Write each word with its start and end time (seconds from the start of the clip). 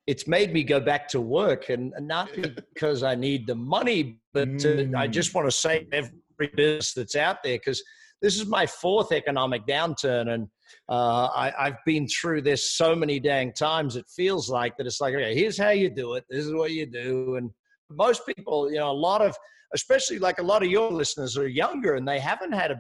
it's 0.08 0.28
made 0.28 0.54
me 0.54 0.64
go 0.64 0.80
back 0.80 1.08
to 1.10 1.20
work 1.20 1.70
and 1.70 1.92
not 2.00 2.30
because 2.74 3.04
i 3.04 3.16
need 3.16 3.46
the 3.48 3.56
money 3.56 4.20
but 4.34 4.48
uh, 4.66 4.86
i 4.96 5.08
Mm. 5.08 5.12
just 5.12 5.34
want 5.34 5.48
to 5.48 5.52
save 5.52 5.88
every 5.92 6.14
business 6.56 6.94
that's 6.94 7.16
out 7.16 7.44
there 7.44 7.58
because 7.58 7.84
this 8.22 8.40
is 8.40 8.46
my 8.46 8.66
fourth 8.66 9.12
economic 9.12 9.66
downturn 9.68 10.30
and 10.34 10.48
uh, 10.90 11.28
I, 11.36 11.54
i've 11.60 11.84
been 11.86 12.08
through 12.08 12.42
this 12.42 12.72
so 12.78 12.96
many 12.96 13.20
dang 13.20 13.54
times 13.54 13.96
it 13.96 14.06
feels 14.08 14.50
like 14.50 14.78
that 14.78 14.86
it's 14.86 15.02
like 15.02 15.14
okay 15.14 15.34
here's 15.34 15.58
how 15.58 15.70
you 15.70 15.90
do 15.90 16.14
it 16.14 16.26
this 16.30 16.46
is 16.46 16.54
what 16.54 16.72
you 16.72 16.86
do 16.86 17.36
and 17.36 17.50
most 17.90 18.26
people 18.26 18.72
you 18.72 18.78
know 18.78 18.92
a 18.92 18.94
lot 18.94 19.22
of 19.22 19.36
especially 19.74 20.20
like 20.20 20.40
a 20.40 20.44
lot 20.44 20.64
of 20.64 20.70
your 20.70 20.92
listeners 20.92 21.38
are 21.38 21.48
younger 21.48 21.96
and 21.96 22.08
they 22.08 22.20
haven't 22.20 22.52
had 22.52 22.72
a 22.72 22.80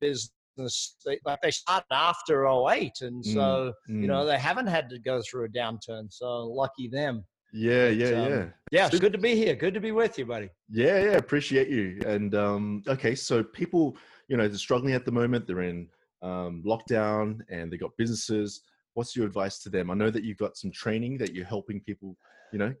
business 0.00 0.96
they, 1.06 1.18
like 1.24 1.40
they 1.40 1.52
started 1.52 1.86
after 1.92 2.46
08 2.48 2.92
and 3.02 3.24
Mm, 3.24 3.32
so 3.32 3.72
mm. 3.88 4.02
you 4.02 4.08
know 4.08 4.24
they 4.24 4.38
haven't 4.38 4.66
had 4.66 4.90
to 4.90 4.98
go 4.98 5.22
through 5.22 5.44
a 5.44 5.48
downturn 5.48 6.12
so 6.12 6.46
lucky 6.46 6.88
them 6.88 7.24
yeah, 7.52 7.88
yeah, 7.88 8.08
um, 8.08 8.30
yeah. 8.30 8.46
yeah 8.72 8.86
it's 8.86 8.98
good 8.98 9.12
to 9.12 9.18
be 9.18 9.34
here 9.34 9.54
good 9.54 9.72
to 9.72 9.80
be 9.80 9.92
with 9.92 10.18
you 10.18 10.26
buddy 10.26 10.50
Yeah, 10.70 10.98
yeah, 11.02 11.16
appreciate 11.16 11.68
you. 11.68 12.00
And 12.06 12.34
um, 12.34 12.82
okay, 12.86 13.14
so 13.14 13.42
people, 13.42 13.96
you 14.28 14.36
know, 14.36 14.46
they're 14.48 14.58
struggling 14.58 14.94
at 14.94 15.04
the 15.04 15.12
moment. 15.12 15.46
They're 15.46 15.62
in 15.62 15.88
um, 16.22 16.62
lockdown 16.66 17.40
and 17.48 17.72
they've 17.72 17.80
got 17.80 17.96
businesses. 17.96 18.62
What's 18.94 19.14
your 19.14 19.26
advice 19.26 19.58
to 19.60 19.70
them? 19.70 19.90
I 19.90 19.94
know 19.94 20.10
that 20.10 20.24
you've 20.24 20.38
got 20.38 20.56
some 20.56 20.70
training 20.70 21.18
that 21.18 21.34
you're 21.34 21.46
helping 21.46 21.80
people, 21.80 22.16
you 22.52 22.58
know, 22.58 22.74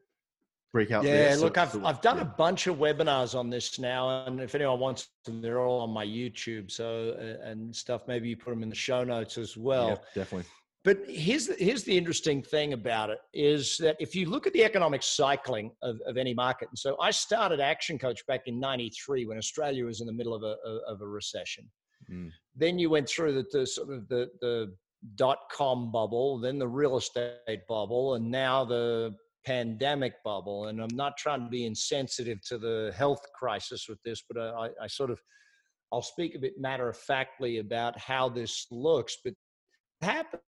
break 0.72 0.90
out. 0.90 1.04
yeah 1.04 1.12
there. 1.12 1.36
So- 1.36 1.44
look 1.44 1.56
i've, 1.58 1.72
so- 1.72 1.84
I've 1.84 2.02
done 2.02 2.16
yeah. 2.16 2.22
a 2.22 2.26
bunch 2.26 2.66
of 2.66 2.76
webinars 2.76 3.34
on 3.34 3.48
this 3.48 3.78
now 3.78 4.26
and 4.26 4.38
if 4.40 4.54
anyone 4.54 4.78
wants 4.78 5.08
them 5.24 5.40
they're 5.40 5.60
all 5.60 5.80
on 5.80 5.90
my 5.90 6.04
youtube 6.04 6.70
so 6.70 7.16
uh, 7.18 7.48
and 7.48 7.74
stuff 7.74 8.02
maybe 8.06 8.28
you 8.28 8.36
put 8.36 8.50
them 8.50 8.62
in 8.62 8.68
the 8.68 8.74
show 8.74 9.02
notes 9.02 9.38
as 9.38 9.56
well 9.56 9.88
Yeah, 9.88 9.96
definitely. 10.14 10.50
But 10.84 11.00
here's 11.08 11.48
the, 11.48 11.54
here's 11.58 11.82
the 11.82 11.98
interesting 11.98 12.40
thing 12.40 12.72
about 12.72 13.10
it 13.10 13.18
is 13.34 13.76
that 13.78 13.96
if 13.98 14.14
you 14.14 14.30
look 14.30 14.46
at 14.46 14.52
the 14.52 14.64
economic 14.64 15.02
cycling 15.02 15.72
of, 15.82 16.00
of 16.06 16.16
any 16.16 16.32
market, 16.32 16.68
and 16.68 16.78
so 16.78 16.96
I 17.00 17.10
started 17.10 17.60
Action 17.60 17.98
Coach 17.98 18.24
back 18.26 18.42
in 18.46 18.60
'93 18.60 19.26
when 19.26 19.36
Australia 19.36 19.84
was 19.84 20.00
in 20.00 20.06
the 20.06 20.12
middle 20.12 20.34
of 20.34 20.44
a 20.44 20.56
of 20.88 21.02
a 21.02 21.06
recession. 21.06 21.68
Mm. 22.10 22.30
Then 22.54 22.78
you 22.78 22.90
went 22.90 23.08
through 23.08 23.34
the, 23.34 23.44
the 23.52 23.66
sort 23.66 23.92
of 23.92 24.08
the 24.08 24.28
the 24.40 24.74
dot 25.14 25.38
com 25.52 25.92
bubble, 25.92 26.38
then 26.40 26.58
the 26.58 26.68
real 26.68 26.96
estate 26.96 27.60
bubble, 27.68 28.14
and 28.14 28.30
now 28.30 28.64
the 28.64 29.14
pandemic 29.46 30.14
bubble. 30.24 30.66
And 30.66 30.80
I'm 30.80 30.94
not 30.94 31.16
trying 31.16 31.44
to 31.44 31.48
be 31.48 31.66
insensitive 31.66 32.40
to 32.48 32.58
the 32.58 32.92
health 32.96 33.20
crisis 33.38 33.86
with 33.88 33.98
this, 34.04 34.22
but 34.28 34.40
I, 34.42 34.70
I 34.82 34.86
sort 34.86 35.10
of 35.10 35.20
I'll 35.92 36.02
speak 36.02 36.34
a 36.34 36.38
bit 36.40 36.54
matter 36.58 36.88
of 36.88 36.96
factly 36.96 37.58
about 37.58 37.98
how 37.98 38.28
this 38.28 38.66
looks. 38.70 39.16
But 39.24 39.34
it 40.02 40.04
happens 40.04 40.42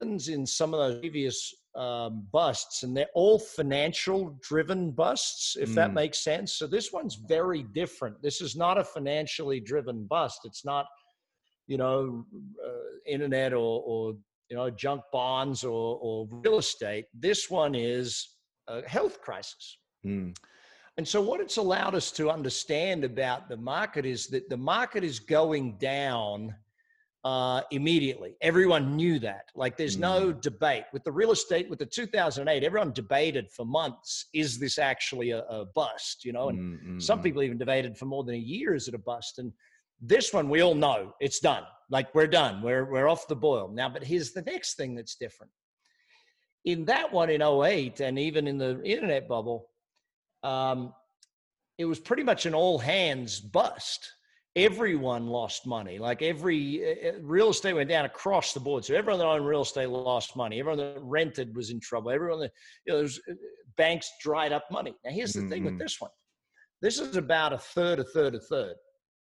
in 0.00 0.46
some 0.46 0.74
of 0.74 0.80
those 0.80 1.00
previous 1.00 1.54
um, 1.74 2.26
busts, 2.32 2.82
and 2.82 2.96
they're 2.96 3.08
all 3.14 3.38
financial 3.38 4.36
driven 4.40 4.90
busts, 4.90 5.56
if 5.56 5.74
that 5.74 5.90
Mm. 5.90 5.94
makes 5.94 6.18
sense. 6.24 6.54
So 6.54 6.66
this 6.66 6.92
one's 6.92 7.14
very 7.14 7.62
different. 7.62 8.20
This 8.22 8.40
is 8.40 8.56
not 8.56 8.78
a 8.78 8.84
financially 8.84 9.60
driven 9.60 10.04
bust. 10.04 10.40
It's 10.44 10.64
not, 10.64 10.86
you 11.66 11.76
know, 11.76 12.24
uh, 12.64 12.70
internet 13.06 13.52
or, 13.52 13.82
or 13.84 14.14
you 14.48 14.56
know 14.56 14.70
junk 14.70 15.02
bonds 15.12 15.62
or, 15.62 15.98
or 16.00 16.26
real 16.30 16.58
estate. 16.58 17.06
This 17.12 17.50
one 17.50 17.74
is 17.74 18.36
a 18.66 18.86
health 18.88 19.20
crisis. 19.20 19.78
Mm. 20.04 20.36
And 20.96 21.06
so, 21.06 21.20
what 21.20 21.40
it's 21.40 21.58
allowed 21.58 21.94
us 21.94 22.10
to 22.12 22.30
understand 22.30 23.04
about 23.04 23.48
the 23.48 23.56
market 23.56 24.04
is 24.04 24.26
that 24.28 24.48
the 24.48 24.56
market 24.56 25.04
is 25.04 25.20
going 25.20 25.76
down 25.78 26.54
uh, 27.28 27.60
immediately. 27.72 28.36
Everyone 28.40 28.96
knew 28.96 29.18
that. 29.18 29.50
Like, 29.54 29.76
there's 29.76 29.98
no 29.98 30.32
debate. 30.32 30.84
With 30.94 31.04
the 31.04 31.12
real 31.12 31.30
estate, 31.30 31.68
with 31.68 31.78
the 31.78 31.84
2008, 31.84 32.64
everyone 32.64 32.90
debated 32.94 33.50
for 33.50 33.66
months 33.66 34.28
is 34.32 34.58
this 34.58 34.78
actually 34.78 35.32
a, 35.32 35.40
a 35.40 35.66
bust, 35.74 36.24
you 36.24 36.32
know? 36.32 36.48
And 36.48 36.58
Mm, 36.58 36.86
mm, 36.86 37.02
some 37.02 37.20
mm. 37.20 37.24
people 37.24 37.42
even 37.42 37.58
debated 37.58 37.98
for 37.98 38.06
more 38.06 38.24
than 38.24 38.34
a 38.34 38.38
year 38.38 38.74
is 38.74 38.88
it 38.88 38.94
a 38.94 38.98
bust? 38.98 39.38
And 39.38 39.52
this 40.00 40.32
one, 40.32 40.48
we 40.48 40.62
all 40.62 40.74
know 40.74 41.14
it's 41.20 41.38
done. 41.38 41.64
Like, 41.90 42.14
we're 42.14 42.28
done. 42.28 42.62
We're, 42.62 42.90
we're 42.90 43.08
off 43.08 43.28
the 43.28 43.36
boil. 43.36 43.68
Now, 43.68 43.90
but 43.90 44.02
here's 44.02 44.32
the 44.32 44.42
next 44.42 44.78
thing 44.78 44.94
that's 44.94 45.16
different. 45.16 45.52
In 46.64 46.86
that 46.86 47.12
one 47.12 47.28
in 47.28 47.42
08, 47.42 48.00
and 48.00 48.18
even 48.18 48.46
in 48.46 48.56
the 48.56 48.82
internet 48.84 49.28
bubble, 49.28 49.68
um, 50.42 50.94
it 51.76 51.84
was 51.84 51.98
pretty 51.98 52.22
much 52.22 52.46
an 52.46 52.54
all 52.54 52.78
hands 52.78 53.38
bust. 53.38 54.14
Everyone 54.56 55.26
lost 55.26 55.66
money. 55.66 55.98
Like 55.98 56.22
every 56.22 56.82
uh, 56.84 57.08
uh, 57.10 57.12
real 57.20 57.50
estate 57.50 57.74
went 57.74 57.88
down 57.88 58.04
across 58.06 58.52
the 58.54 58.60
board. 58.60 58.84
So 58.84 58.94
everyone 58.94 59.18
that 59.20 59.26
owned 59.26 59.46
real 59.46 59.62
estate 59.62 59.88
lost 59.88 60.34
money. 60.36 60.58
Everyone 60.58 60.78
that 60.78 60.98
rented 61.00 61.54
was 61.54 61.70
in 61.70 61.78
trouble. 61.80 62.10
Everyone 62.10 62.40
that 62.40 62.52
you 62.86 62.92
know, 62.92 62.96
there 62.98 63.02
was, 63.04 63.20
uh, 63.30 63.34
banks 63.76 64.10
dried 64.20 64.52
up 64.52 64.64
money. 64.70 64.94
Now 65.04 65.12
here's 65.12 65.32
the 65.32 65.48
thing 65.48 65.64
with 65.64 65.74
Mhm. 65.74 65.78
this 65.80 66.00
one. 66.00 66.10
This 66.80 66.98
is 66.98 67.16
about 67.16 67.52
a 67.52 67.58
third, 67.58 67.98
a 68.00 68.04
third, 68.04 68.34
a 68.34 68.40
third. 68.40 68.74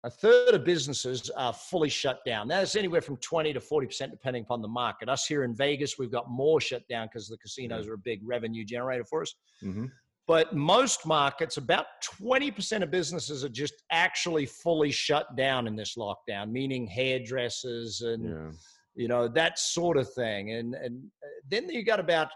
A 0.04 0.10
third 0.10 0.54
of 0.54 0.64
businesses 0.64 1.30
are 1.30 1.52
fully 1.52 1.88
shut 1.88 2.24
down. 2.26 2.48
Now, 2.48 2.58
That's 2.58 2.74
anywhere 2.74 3.00
from 3.00 3.18
20 3.18 3.52
to 3.52 3.60
40%, 3.60 4.10
depending 4.10 4.42
upon 4.42 4.60
the 4.60 4.66
market. 4.68 5.08
Us 5.08 5.26
here 5.26 5.44
in 5.44 5.54
Vegas, 5.54 5.96
we've 5.96 6.10
got 6.10 6.28
more 6.28 6.60
shut 6.60 6.86
down 6.88 7.06
because 7.06 7.28
the 7.28 7.38
casinos 7.38 7.86
are 7.86 7.94
a 7.94 7.98
big 7.98 8.20
revenue 8.24 8.64
generator 8.64 9.04
for 9.04 9.22
us 9.22 9.32
Mhm. 9.62 9.92
But 10.28 10.54
most 10.54 11.04
markets 11.06 11.56
about 11.56 11.86
20% 12.22 12.82
of 12.82 12.90
businesses 12.90 13.44
are 13.44 13.48
just 13.48 13.74
actually 13.90 14.46
fully 14.46 14.90
shut 14.90 15.34
down 15.36 15.66
in 15.66 15.76
this 15.76 15.96
lockdown 15.96 16.50
meaning 16.50 16.86
hairdressers 16.86 18.00
and 18.02 18.24
Yeah. 18.24 18.50
you 18.94 19.08
know 19.08 19.28
that 19.28 19.58
sort 19.58 19.96
of 19.96 20.12
thing 20.14 20.52
and 20.52 20.74
and 20.74 21.02
uh, 21.24 21.28
then 21.48 21.68
you 21.68 21.84
got 21.84 22.00
about 22.00 22.28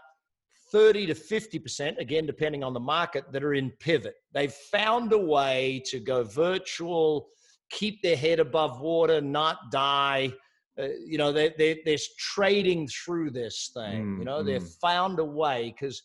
30 0.71 1.05
to 1.07 1.13
50% 1.13 1.97
again 1.97 2.25
depending 2.25 2.61
on 2.63 2.73
the 2.73 2.79
market 2.79 3.23
that 3.31 3.43
are 3.43 3.53
in 3.53 3.71
pivot 3.79 4.15
they've 4.33 4.51
found 4.51 5.13
a 5.13 5.17
way 5.17 5.81
to 5.85 5.99
go 5.99 6.23
virtual 6.23 7.29
keep 7.69 8.01
their 8.01 8.17
head 8.17 8.39
above 8.39 8.81
water 8.81 9.21
not 9.21 9.57
die 9.71 10.31
uh, 10.79 10.87
you 11.05 11.17
know 11.17 11.31
they, 11.31 11.53
they, 11.57 11.81
they're 11.85 11.97
trading 12.19 12.87
through 12.87 13.29
this 13.31 13.71
thing 13.73 14.03
Mm, 14.05 14.19
you 14.19 14.25
know 14.25 14.43
they've 14.43 14.61
mm. 14.61 14.79
found 14.81 15.19
a 15.19 15.25
way 15.25 15.73
because 15.73 16.01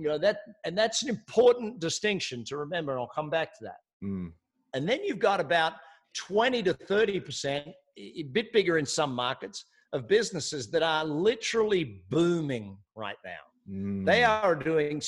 you 0.00 0.08
know 0.08 0.18
that 0.18 0.38
and 0.64 0.76
that's 0.76 1.02
an 1.02 1.08
important 1.08 1.78
distinction 1.80 2.42
to 2.44 2.56
remember 2.56 2.92
and 2.92 3.00
i'll 3.00 3.06
come 3.06 3.30
back 3.30 3.52
to 3.58 3.64
that 3.64 3.80
Mm. 4.02 4.32
and 4.74 4.88
then 4.88 5.00
you've 5.04 5.18
got 5.18 5.40
about 5.40 5.74
20 6.14 6.62
to 6.64 6.74
30%, 6.74 7.72
a 7.98 8.22
bit 8.32 8.52
bigger 8.52 8.78
in 8.78 8.86
some 8.86 9.14
markets, 9.14 9.66
of 9.92 10.08
businesses 10.08 10.70
that 10.70 10.82
are 10.82 11.04
literally 11.04 12.02
booming 12.10 12.76
right 12.94 13.16
now. 13.24 13.42
Mm. 13.70 14.06
They 14.06 14.24
are 14.24 14.54
doing 14.54 15.02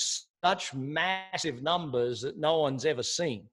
such 0.44 0.74
massive 0.74 1.62
numbers 1.62 2.20
that 2.20 2.38
no 2.38 2.58
one's 2.58 2.84
ever 2.84 3.02
seen. 3.02 3.48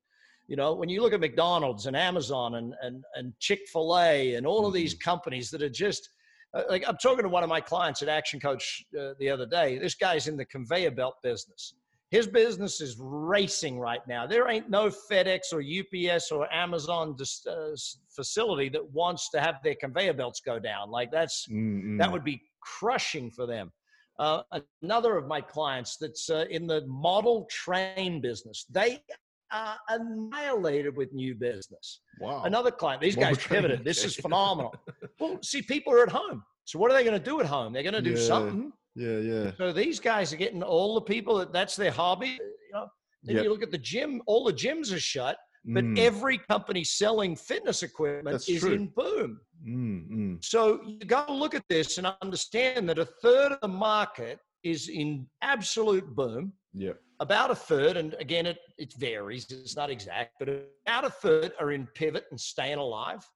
You 0.48 0.58
know, 0.58 0.74
when 0.74 0.90
you 0.90 1.02
look 1.02 1.14
at 1.14 1.22
McDonald's 1.22 1.86
and 1.86 1.96
Amazon 1.96 2.56
and, 2.56 2.74
and, 2.82 3.04
and 3.16 3.34
Chick 3.40 3.62
fil 3.72 3.98
A 3.98 4.34
and 4.36 4.46
all 4.46 4.66
of 4.66 4.74
these 4.74 4.94
Mm-hmm. 4.94 5.10
companies 5.10 5.50
that 5.52 5.62
are 5.62 5.70
just 5.70 6.10
uh, 6.54 6.64
like 6.70 6.84
I'm 6.88 6.98
talking 6.98 7.24
to 7.24 7.30
one 7.30 7.44
of 7.44 7.50
my 7.50 7.62
clients 7.62 8.02
at 8.02 8.10
Action 8.10 8.40
Coach 8.40 8.84
uh, 9.00 9.14
the 9.20 9.30
other 9.30 9.46
day. 9.46 9.78
This 9.78 9.96
guy's 9.96 10.28
in 10.28 10.38
the 10.38 10.46
conveyor 10.46 10.92
belt 10.92 11.16
business. 11.24 11.74
His 12.12 12.26
business 12.26 12.82
is 12.82 12.98
racing 13.00 13.80
right 13.80 14.02
now. 14.08 14.26
There 14.26 14.50
ain't 14.50 14.68
no 14.68 14.90
FedEx 14.90 15.54
or 15.54 15.62
UPS 15.62 16.32
or 16.32 16.52
Amazon 16.52 17.16
dis- 17.16 17.46
uh, 17.46 17.76
facility 18.10 18.68
that 18.70 18.92
wants 18.92 19.30
to 19.30 19.40
have 19.40 19.56
their 19.64 19.76
conveyor 19.76 20.14
belts 20.14 20.42
go 20.44 20.58
down. 20.58 20.90
Like 20.90 21.12
that's 21.12 21.48
Mm, 21.50 21.98
that 22.00 22.12
would 22.12 22.24
be 22.24 22.42
crushing 22.62 23.30
for 23.30 23.46
them. 23.46 23.72
Uh, 24.18 24.42
another 24.82 25.18
of 25.18 25.28
my 25.28 25.40
clients 25.40 25.98
that's 25.98 26.30
uh, 26.30 26.46
in 26.50 26.68
the 26.68 26.86
model 26.88 27.48
train 27.50 28.20
business, 28.22 28.66
they 28.70 29.02
are 29.52 29.78
annihilated 29.90 30.96
with 30.96 31.12
new 31.14 31.36
business. 31.36 32.02
wow. 32.20 32.44
Another 32.44 32.72
client, 32.72 33.02
these 33.02 33.16
guys 33.16 33.38
pivoted. 33.38 33.84
This 33.84 34.04
is 34.04 34.16
phenomenal. 34.16 34.74
well, 35.20 35.40
see, 35.44 35.62
people 35.62 35.94
are 35.94 36.04
at 36.04 36.10
home. 36.12 36.44
So 36.66 36.78
what 36.80 36.92
are 36.92 36.94
they 36.94 37.04
going 37.04 37.18
to 37.18 37.24
do 37.24 37.40
at 37.40 37.46
home? 37.46 37.74
They're 37.74 37.84
going 37.84 37.94
to 37.94 38.02
do 38.02 38.12
Yeah. 38.12 38.16
something. 38.28 38.72
Yeah, 38.96 39.18
yeah. 39.20 39.52
So 39.58 39.72
these 39.72 40.00
guys 40.00 40.34
are 40.34 40.38
getting 40.38 40.62
all 40.64 40.96
the 40.96 41.02
people 41.02 41.38
that 41.38 41.54
that's 41.54 41.76
their 41.76 41.92
hobby. 41.92 42.38
You 42.40 42.74
know, 42.74 42.88
then 43.24 43.36
Yep. 43.38 43.44
you 43.44 43.50
look 43.50 43.64
at 43.64 43.72
the 43.72 43.78
gym, 43.78 44.22
all 44.28 44.44
the 44.44 44.54
gyms 44.54 44.94
are 44.94 45.00
shut, 45.00 45.38
but 45.66 45.84
Mm, 45.86 45.98
every 46.00 46.38
company 46.50 46.84
selling 46.84 47.36
fitness 47.36 47.84
equipment 47.84 48.34
That's 48.34 48.50
is 48.50 48.62
true. 48.62 48.74
in 48.74 48.88
boom. 48.96 49.40
mm, 49.68 50.10
mm. 50.10 50.44
So 50.44 50.82
you 50.86 51.00
got 51.06 51.28
to 51.28 51.34
look 51.34 51.54
at 51.54 51.64
this 51.70 51.98
and 51.98 52.08
understand 52.22 52.88
that 52.90 52.98
a 53.00 53.06
third 53.06 53.52
of 53.54 53.60
the 53.62 53.68
market 53.68 54.40
is 54.64 54.90
in 54.90 55.28
absolute 55.42 56.08
boom. 56.16 56.54
Yeah. 56.74 56.94
About 57.20 57.52
a 57.52 57.56
third, 57.56 57.98
and 57.98 58.16
again, 58.20 58.46
it, 58.46 58.60
it 58.78 58.94
varies, 58.98 59.50
it's 59.50 59.76
not 59.76 59.90
exact, 59.90 60.34
but 60.40 60.50
about 60.86 61.06
a 61.06 61.10
third 61.10 61.52
are 61.60 61.72
in 61.72 61.88
pivot 61.94 62.26
and 62.32 62.40
staying 62.40 62.78
alive, 62.78 63.28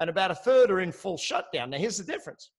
and 0.00 0.10
about 0.10 0.30
a 0.30 0.34
third 0.34 0.70
are 0.70 0.80
in 0.80 0.90
full 0.90 1.16
shutdown. 1.16 1.70
Now, 1.70 1.78
here's 1.78 1.98
the 1.98 2.04
difference. 2.04 2.50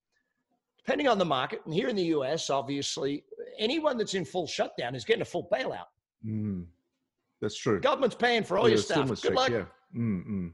Depending 0.77 1.07
on 1.07 1.17
the 1.17 1.25
market, 1.25 1.61
and 1.65 1.73
here 1.73 1.89
in 1.89 1.95
the 1.95 2.05
US, 2.05 2.49
obviously, 2.49 3.23
anyone 3.57 3.97
that's 3.97 4.13
in 4.13 4.23
full 4.23 4.47
shutdown 4.47 4.95
is 4.95 5.03
getting 5.03 5.21
a 5.21 5.25
full 5.25 5.49
bailout. 5.51 5.87
Mm. 6.25 6.65
That's 7.41 7.57
true. 7.57 7.79
Government's 7.79 8.15
paying 8.15 8.43
for 8.43 8.57
all 8.57 8.67
Yeah, 8.67 8.75
your 8.75 8.83
stuff. 8.83 9.07
Good 9.07 9.21
check, 9.21 9.33
luck. 9.33 9.49
Yeah. 9.49 9.65
Mm, 9.95 10.27
mm. 10.27 10.53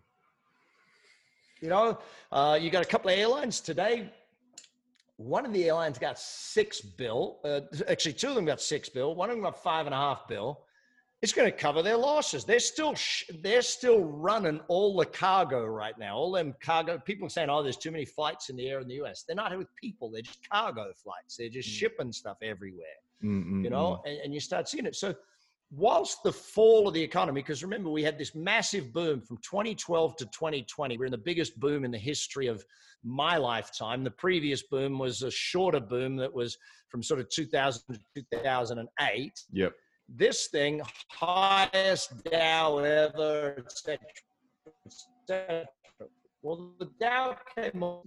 You 1.61 1.69
know, 1.69 1.97
uh, 2.31 2.59
you 2.61 2.69
got 2.69 2.83
a 2.83 2.87
couple 2.87 3.11
of 3.11 3.17
airlines 3.17 3.59
today. 3.59 4.11
One 5.17 5.45
of 5.45 5.53
the 5.53 5.63
airlines 5.65 5.97
got 5.97 6.19
six 6.19 6.81
bill. 6.81 7.39
Uh, 7.43 7.61
actually, 7.87 8.13
two 8.13 8.29
of 8.29 8.35
them 8.35 8.45
got 8.45 8.59
six 8.61 8.89
bill. 8.89 9.15
One 9.15 9.29
of 9.29 9.35
them 9.35 9.43
got 9.43 9.61
five 9.63 9.85
and 9.85 9.95
a 9.95 9.97
half 9.97 10.27
bill. 10.27 10.65
It's 11.21 11.31
going 11.31 11.49
to 11.49 11.57
cover 11.57 11.81
their 11.81 11.95
losses. 11.97 12.43
They're 12.43 12.59
still 12.59 12.93
sh- 12.93 13.23
they're 13.41 13.61
still 13.61 14.01
running 14.03 14.59
all 14.67 14.95
the 14.97 15.05
cargo 15.05 15.65
right 15.65 15.97
now. 15.97 16.17
All 16.17 16.31
them 16.31 16.53
cargo 16.61 16.99
people 16.99 17.25
are 17.27 17.29
saying, 17.29 17.49
"Oh, 17.49 17.63
there's 17.63 17.77
too 17.77 17.91
many 17.91 18.05
flights 18.05 18.49
in 18.49 18.57
the 18.57 18.67
air 18.67 18.79
in 18.81 18.87
the 18.87 18.95
U.S." 18.95 19.23
They're 19.25 19.35
not 19.35 19.57
with 19.57 19.73
people. 19.75 20.11
They're 20.11 20.21
just 20.21 20.47
cargo 20.49 20.91
flights. 21.01 21.37
They're 21.37 21.49
just 21.49 21.69
Mm. 21.69 21.73
shipping 21.73 22.11
stuff 22.11 22.37
everywhere 22.41 22.85
Mm, 23.23 23.45
mm, 23.45 23.63
you 23.63 23.69
know, 23.69 24.01
and, 24.05 24.17
and 24.25 24.33
you 24.33 24.39
start 24.41 24.67
seeing 24.67 24.85
it. 24.85 24.95
So, 24.95 25.15
whilst 25.71 26.23
the 26.23 26.31
fall 26.31 26.87
of 26.87 26.93
the 26.93 27.01
economy, 27.01 27.41
because 27.41 27.63
remember, 27.63 27.89
we 27.89 28.03
had 28.03 28.17
this 28.17 28.35
massive 28.35 28.93
boom 28.93 29.21
from 29.21 29.37
2012 29.37 30.15
to 30.17 30.25
2020. 30.25 30.97
We're 30.97 31.05
in 31.05 31.11
the 31.11 31.17
biggest 31.17 31.59
boom 31.59 31.83
in 31.85 31.91
the 31.91 31.97
history 31.97 32.47
of 32.47 32.63
my 33.03 33.37
lifetime. 33.37 34.03
The 34.03 34.11
previous 34.11 34.63
boom 34.63 34.97
was 34.99 35.21
a 35.21 35.31
shorter 35.31 35.79
boom 35.79 36.15
that 36.17 36.33
was 36.33 36.57
from 36.89 37.03
sort 37.03 37.19
of 37.19 37.29
2000 37.29 37.81
to 38.15 38.23
2008. 38.31 38.87
mm. 38.99 39.31
Yep. 39.51 39.73
This 40.07 40.47
thing, 40.47 40.81
highest 41.09 42.23
Dow 42.25 42.77
ever, 42.77 43.55
etc. 43.57 43.97
etc. 44.85 45.65
Well, 46.43 46.73
the 46.77 46.91
Dow 46.99 47.35
came 47.57 47.81
on, 47.81 48.01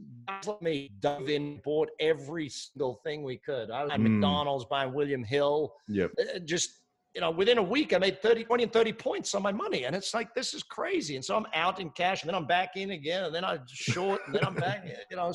like 0.46 0.62
me 0.62 0.92
dove 1.00 1.28
in, 1.28 1.60
bought 1.64 1.90
every 1.98 2.48
single 2.48 3.00
thing 3.02 3.24
we 3.24 3.36
could. 3.38 3.72
I 3.72 3.82
was 3.82 3.90
at 3.92 3.98
Mm. 3.98 4.12
McDonald's 4.12 4.64
buying 4.66 4.92
William 4.94 5.24
Hill. 5.24 5.74
Yep. 5.88 6.12
Uh, 6.20 6.38
Just, 6.44 6.70
you 7.18 7.22
know, 7.22 7.32
within 7.32 7.58
a 7.58 7.62
week, 7.62 7.92
I 7.92 7.98
made 7.98 8.22
30, 8.22 8.44
20, 8.44 8.62
and 8.62 8.72
30 8.72 8.92
points 8.92 9.34
on 9.34 9.42
my 9.42 9.50
money. 9.50 9.86
And 9.86 9.96
it's 9.96 10.14
like, 10.14 10.32
this 10.36 10.54
is 10.54 10.62
crazy. 10.62 11.16
And 11.16 11.24
so 11.24 11.34
I'm 11.36 11.46
out 11.52 11.80
in 11.80 11.90
cash, 11.90 12.22
and 12.22 12.28
then 12.28 12.36
I'm 12.36 12.46
back 12.46 12.76
in 12.76 12.92
again, 12.92 13.24
and 13.24 13.34
then 13.34 13.44
I 13.44 13.58
short, 13.66 14.20
and 14.26 14.32
then 14.36 14.44
I'm 14.44 14.54
back, 14.54 14.84
in, 14.84 14.92
you 15.10 15.16
know. 15.16 15.32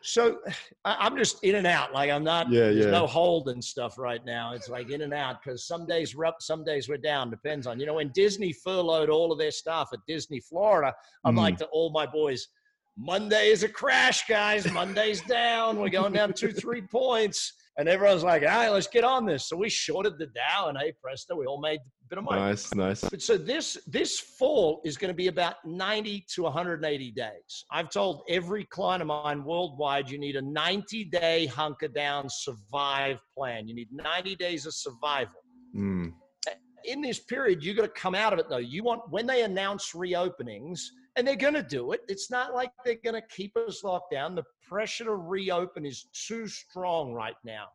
So 0.00 0.38
I'm 0.84 1.16
just 1.16 1.44
in 1.44 1.54
and 1.54 1.66
out. 1.68 1.92
Like 1.92 2.10
I'm 2.10 2.24
not, 2.24 2.50
Yeah, 2.50 2.62
there's 2.72 2.86
yeah. 2.86 2.90
no 2.90 3.06
hold 3.06 3.50
and 3.50 3.62
stuff 3.62 3.98
right 3.98 4.24
now. 4.24 4.52
It's 4.52 4.68
like 4.68 4.90
in 4.90 5.02
and 5.02 5.14
out 5.14 5.40
because 5.44 5.64
some 5.64 5.86
days 5.86 6.16
we're 6.16 6.24
up, 6.24 6.38
some 6.42 6.64
days 6.64 6.88
we're 6.88 6.96
down. 6.96 7.30
Depends 7.30 7.68
on, 7.68 7.78
you 7.78 7.86
know, 7.86 7.94
when 7.94 8.08
Disney 8.12 8.52
furloughed 8.52 9.10
all 9.10 9.30
of 9.30 9.38
their 9.38 9.52
staff 9.52 9.90
at 9.92 10.00
Disney 10.08 10.40
Florida, 10.40 10.92
I'm 11.24 11.36
Mhm. 11.36 11.38
like 11.38 11.58
to 11.58 11.66
all 11.66 11.90
my 11.90 12.06
boys, 12.06 12.48
Monday 12.96 13.50
is 13.50 13.62
a 13.62 13.68
crash, 13.68 14.26
guys. 14.26 14.68
Monday's 14.72 15.20
down. 15.20 15.78
We're 15.78 15.90
going 15.90 16.14
down 16.14 16.32
two, 16.32 16.50
three 16.50 16.82
points. 16.82 17.52
And 17.80 17.88
everyone's 17.88 18.22
like, 18.22 18.42
all 18.42 18.48
right, 18.48 18.68
let's 18.68 18.86
get 18.86 19.04
on 19.04 19.24
this. 19.24 19.48
So 19.48 19.56
we 19.56 19.70
shorted 19.70 20.18
the 20.18 20.26
Dow 20.26 20.68
and 20.68 20.76
hey, 20.76 20.92
presto, 21.02 21.34
we 21.34 21.46
all 21.46 21.62
made 21.62 21.80
a 21.80 22.08
bit 22.10 22.18
of 22.18 22.24
money. 22.24 22.38
Nice, 22.38 22.74
nice. 22.74 23.00
But 23.00 23.22
so 23.22 23.38
this 23.38 23.78
this 23.86 24.20
fall 24.20 24.82
is 24.84 24.98
going 24.98 25.08
to 25.08 25.14
be 25.14 25.28
about 25.28 25.54
90 25.64 26.26
to 26.34 26.42
180 26.42 27.10
days. 27.12 27.64
I've 27.72 27.88
told 27.88 28.20
every 28.28 28.66
client 28.66 29.00
of 29.00 29.06
mine 29.08 29.42
worldwide 29.44 30.10
you 30.10 30.18
need 30.18 30.36
a 30.36 30.42
90 30.42 31.06
day 31.06 31.46
hunker 31.46 31.88
down 31.88 32.26
survive 32.28 33.18
plan. 33.34 33.66
You 33.66 33.74
need 33.74 33.88
90 33.90 34.36
days 34.36 34.66
of 34.66 34.74
survival. 34.74 35.40
Mm, 35.74 36.12
In 36.84 37.00
this 37.00 37.20
period, 37.20 37.64
you 37.64 37.72
got 37.72 37.82
to 37.82 37.88
come 37.98 38.14
out 38.14 38.34
of 38.34 38.38
it 38.40 38.50
though. 38.50 38.58
You 38.58 38.84
want 38.84 39.00
when 39.08 39.26
they 39.26 39.42
announce 39.42 39.92
reopenings, 39.94 40.80
and 41.16 41.26
they're 41.26 41.34
going 41.34 41.54
to 41.54 41.62
do 41.62 41.92
it. 41.92 42.00
It's 42.08 42.30
not 42.30 42.54
like 42.54 42.72
they're 42.84 43.00
going 43.02 43.20
to 43.20 43.26
keep 43.34 43.56
us 43.56 43.82
locked 43.82 44.12
down. 44.12 44.34
The 44.34 44.44
pressure 44.70 45.04
to 45.04 45.14
reopen 45.16 45.84
is 45.84 46.04
too 46.12 46.46
strong 46.46 47.12
right 47.12 47.34
now. 47.44 47.66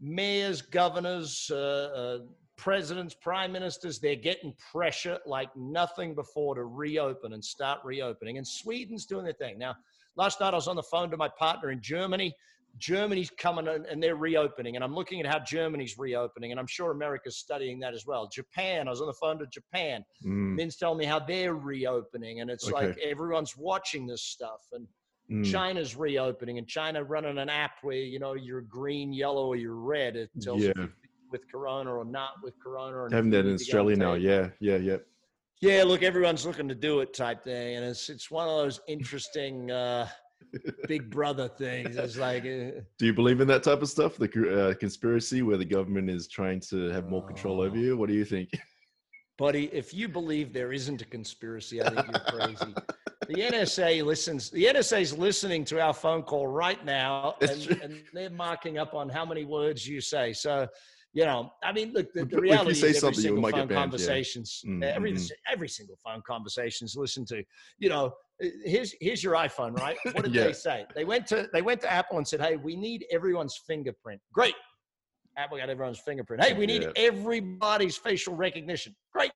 Mayors, 0.00 0.62
governors, 0.62 1.50
uh, 1.52 1.56
uh, 1.56 2.18
presidents, 2.56 3.14
prime 3.14 3.52
ministers, 3.52 3.98
they're 3.98 4.16
getting 4.16 4.54
pressure 4.72 5.18
like 5.26 5.54
nothing 5.54 6.14
before 6.14 6.54
to 6.54 6.64
reopen 6.64 7.34
and 7.34 7.44
start 7.44 7.80
reopening. 7.84 8.38
And 8.38 8.46
Sweden's 8.46 9.04
doing 9.04 9.24
their 9.24 9.34
thing. 9.34 9.58
Now, 9.58 9.76
last 10.16 10.40
night 10.40 10.54
I 10.54 10.56
was 10.56 10.66
on 10.68 10.76
the 10.76 10.82
phone 10.82 11.10
to 11.10 11.18
my 11.18 11.28
partner 11.28 11.70
in 11.70 11.82
Germany. 11.82 12.34
Germany's 12.78 13.30
coming 13.30 13.68
and 13.68 14.02
they're 14.02 14.16
reopening. 14.16 14.76
And 14.76 14.84
I'm 14.84 14.94
looking 14.94 15.20
at 15.20 15.26
how 15.26 15.40
Germany's 15.40 15.98
reopening. 15.98 16.52
And 16.52 16.60
I'm 16.60 16.66
sure 16.66 16.90
America's 16.90 17.36
studying 17.36 17.80
that 17.80 17.92
as 17.92 18.06
well. 18.06 18.28
Japan, 18.32 18.86
I 18.86 18.90
was 18.90 19.02
on 19.02 19.08
the 19.08 19.12
phone 19.14 19.38
to 19.40 19.46
Japan. 19.46 20.04
mm, 20.24 20.56
Min's 20.56 20.76
telling 20.76 20.98
me 20.98 21.04
how 21.04 21.18
they're 21.18 21.54
reopening. 21.56 22.40
And 22.40 22.48
it's 22.48 22.64
Okay. 22.64 22.86
like 22.86 22.98
everyone's 23.02 23.56
watching 23.58 24.06
this 24.06 24.22
stuff. 24.22 24.60
And 24.72 24.86
mm. 25.30 25.44
China's 25.50 25.96
reopening 25.96 26.58
and 26.58 26.66
China 26.66 27.02
running 27.04 27.38
an 27.38 27.48
app 27.48 27.72
where, 27.82 27.96
you 27.96 28.18
know, 28.18 28.34
you're 28.34 28.62
green, 28.62 29.12
yellow, 29.12 29.46
or 29.46 29.56
you're 29.56 29.74
red. 29.74 30.16
It 30.16 30.30
tells 30.40 30.62
Yeah. 30.62 30.72
you 30.76 30.90
with 31.30 31.50
Corona 31.50 31.94
or 31.94 32.04
not 32.04 32.42
with 32.42 32.54
Corona. 32.62 33.04
and 33.04 33.12
Having 33.14 33.30
that 33.30 33.38
in 33.40 33.46
need 33.52 33.58
to 33.58 33.64
go 33.64 33.68
Australia 33.68 33.96
now. 33.96 34.14
Yeah, 34.14 34.48
yeah, 34.60 34.76
yeah. 34.76 34.96
yeah, 35.60 35.84
look, 35.84 36.02
everyone's 36.02 36.44
looking 36.44 36.68
to 36.68 36.74
do 36.74 37.00
it 37.00 37.14
type 37.14 37.44
thing, 37.44 37.76
and 37.76 37.84
it's 37.84 38.08
it's 38.10 38.30
one 38.30 38.48
of 38.48 38.56
those 38.56 38.80
interesting 38.88 39.70
uh, 39.70 40.08
Big 40.88 41.08
Brother 41.10 41.48
things. 41.48 41.96
It's 41.96 42.16
like, 42.16 42.42
uh, 42.44 42.80
Do 42.98 43.06
you 43.06 43.14
believe 43.14 43.40
in 43.40 43.46
that 43.48 43.62
type 43.62 43.82
of 43.82 43.88
stuff? 43.88 44.16
The 44.16 44.70
uh, 44.70 44.74
conspiracy 44.74 45.42
where 45.42 45.56
the 45.56 45.64
government 45.64 46.10
is 46.10 46.26
trying 46.26 46.58
to 46.70 46.88
have 46.88 47.08
more 47.08 47.24
control 47.24 47.60
over 47.60 47.76
Oh. 47.76 47.80
you? 47.80 47.96
What 47.96 48.08
do 48.08 48.14
you 48.14 48.24
think? 48.24 48.50
buddy, 49.40 49.70
if 49.72 49.94
you 49.94 50.06
believe 50.06 50.52
there 50.52 50.70
isn't 50.72 51.00
a 51.00 51.04
conspiracy, 51.06 51.82
I 51.82 51.88
think 51.88 52.06
you're 52.12 52.38
crazy. 52.38 52.74
The 53.28 53.42
NSA 53.42 54.04
listens. 54.04 54.50
The 54.50 54.64
NSA 54.64 55.02
is 55.02 55.16
listening 55.16 55.64
to 55.66 55.80
our 55.80 55.94
phone 55.94 56.22
call 56.24 56.48
right 56.48 56.84
now, 56.84 57.36
and, 57.40 57.78
and 57.80 58.02
they're 58.12 58.28
marking 58.28 58.76
up 58.76 58.92
on 58.92 59.08
how 59.08 59.24
many 59.24 59.44
words 59.44 59.86
you 59.86 60.00
say. 60.00 60.32
So, 60.32 60.66
you 61.12 61.24
know, 61.26 61.52
I 61.62 61.70
mean, 61.72 61.92
look, 61.92 62.12
the, 62.12 62.24
the 62.24 62.40
reality 62.40 62.74
say 62.74 62.88
is 62.88 62.96
every 62.96 63.14
something, 63.14 63.22
you 63.22 63.28
single 63.36 63.42
phone 63.42 63.52
banned, 63.52 63.70
yeah. 63.70 63.76
conversations, 63.76 64.62
Mm, 64.66 64.82
every 64.82 65.16
every 65.52 65.68
single 65.68 65.96
phone 66.04 66.22
conversation 66.26 66.86
is 66.86 66.96
listened 66.96 67.28
to. 67.28 67.44
You 67.78 67.90
know, 67.90 68.06
uh, 68.42 68.46
here's 68.64 68.94
here's 69.00 69.22
your 69.22 69.34
iPhone, 69.34 69.78
right? 69.78 69.96
What 70.12 70.24
did 70.24 70.34
Yeah. 70.34 70.44
they 70.44 70.52
say? 70.52 70.86
They 70.96 71.04
went 71.04 71.24
to 71.28 71.48
they 71.52 71.62
went 71.62 71.80
to 71.82 71.92
Apple 71.92 72.16
and 72.18 72.26
said, 72.26 72.40
"Hey, 72.40 72.56
we 72.56 72.74
need 72.74 73.04
everyone's 73.12 73.60
fingerprint." 73.64 74.20
Great. 74.32 74.54
Apple 75.40 75.56
got 75.56 75.70
everyone's 75.70 75.98
fingerprint. 75.98 76.44
Hey, 76.44 76.52
we 76.52 76.66
need 76.66 76.82
Yeah. 76.82 76.90
everybody's 76.96 77.96
facial 77.96 78.34
recognition. 78.36 78.94
Great. 79.12 79.32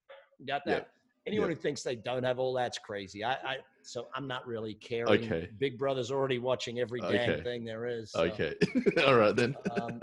Got 0.46 0.62
Yeah. 0.66 0.75
that. 0.75 0.90
Anyone 1.26 1.49
Yeah. 1.49 1.54
who 1.54 1.61
thinks 1.61 1.82
they 1.82 1.96
don't 1.96 2.23
have 2.23 2.38
all 2.38 2.52
that's 2.52 2.78
crazy. 2.78 3.25
I, 3.25 3.32
I 3.34 3.56
so 3.82 4.08
I'm 4.14 4.26
not 4.26 4.46
really 4.46 4.75
caring. 4.75 5.25
Okay. 5.25 5.49
Big 5.58 5.78
Brother's 5.78 6.11
already 6.11 6.38
watching 6.38 6.78
every 6.80 7.00
dang 7.00 7.30
Okay. 7.30 7.42
thing 7.42 7.64
there 7.64 7.87
is. 7.87 8.12
so, 8.12 8.23
Okay. 8.25 8.54
All 9.06 9.14
right 9.14 9.34
then. 9.34 9.54
um, 9.70 10.00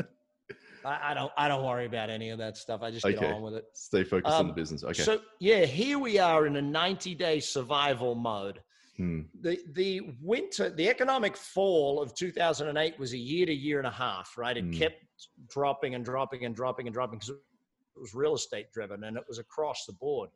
I, 0.83 1.11
I 1.11 1.13
don't 1.13 1.31
I 1.37 1.47
don't 1.47 1.63
worry 1.63 1.85
about 1.85 2.09
any 2.09 2.31
of 2.31 2.39
that 2.39 2.57
stuff. 2.57 2.81
I 2.81 2.89
just 2.89 3.05
get 3.05 3.17
Okay. 3.17 3.31
on 3.31 3.41
with 3.43 3.53
it. 3.53 3.65
Stay 3.73 4.03
focused 4.03 4.33
on 4.33 4.41
Um, 4.41 4.47
the 4.47 4.53
business. 4.53 4.83
Okay. 4.83 5.03
So 5.03 5.21
yeah, 5.39 5.65
here 5.65 5.99
we 5.99 6.17
are 6.17 6.47
in 6.47 6.55
a 6.55 6.61
90 6.61 7.13
day 7.15 7.39
survival 7.39 8.15
mode. 8.15 8.61
Hmm. 9.01 9.21
The 9.41 9.57
the 9.73 10.01
winter, 10.21 10.69
the 10.69 10.87
economic 10.87 11.35
fall 11.35 11.99
of 12.01 12.13
2008 12.13 12.99
was 12.99 13.13
a 13.13 13.17
year 13.17 13.47
to 13.47 13.53
year 13.53 13.79
and 13.79 13.87
a 13.87 13.91
half, 13.91 14.37
right? 14.37 14.55
It 14.55 14.65
Mm. 14.65 14.77
kept 14.77 15.03
dropping 15.49 15.95
and 15.95 16.05
dropping 16.05 16.45
and 16.45 16.55
dropping 16.55 16.85
and 16.87 16.93
dropping 16.93 17.17
because 17.17 17.29
it 17.29 17.99
was 17.99 18.13
real 18.13 18.35
estate 18.35 18.71
driven 18.71 19.03
and 19.05 19.17
it 19.17 19.23
was 19.27 19.39
across 19.39 19.85
the 19.87 19.93
board. 19.93 20.29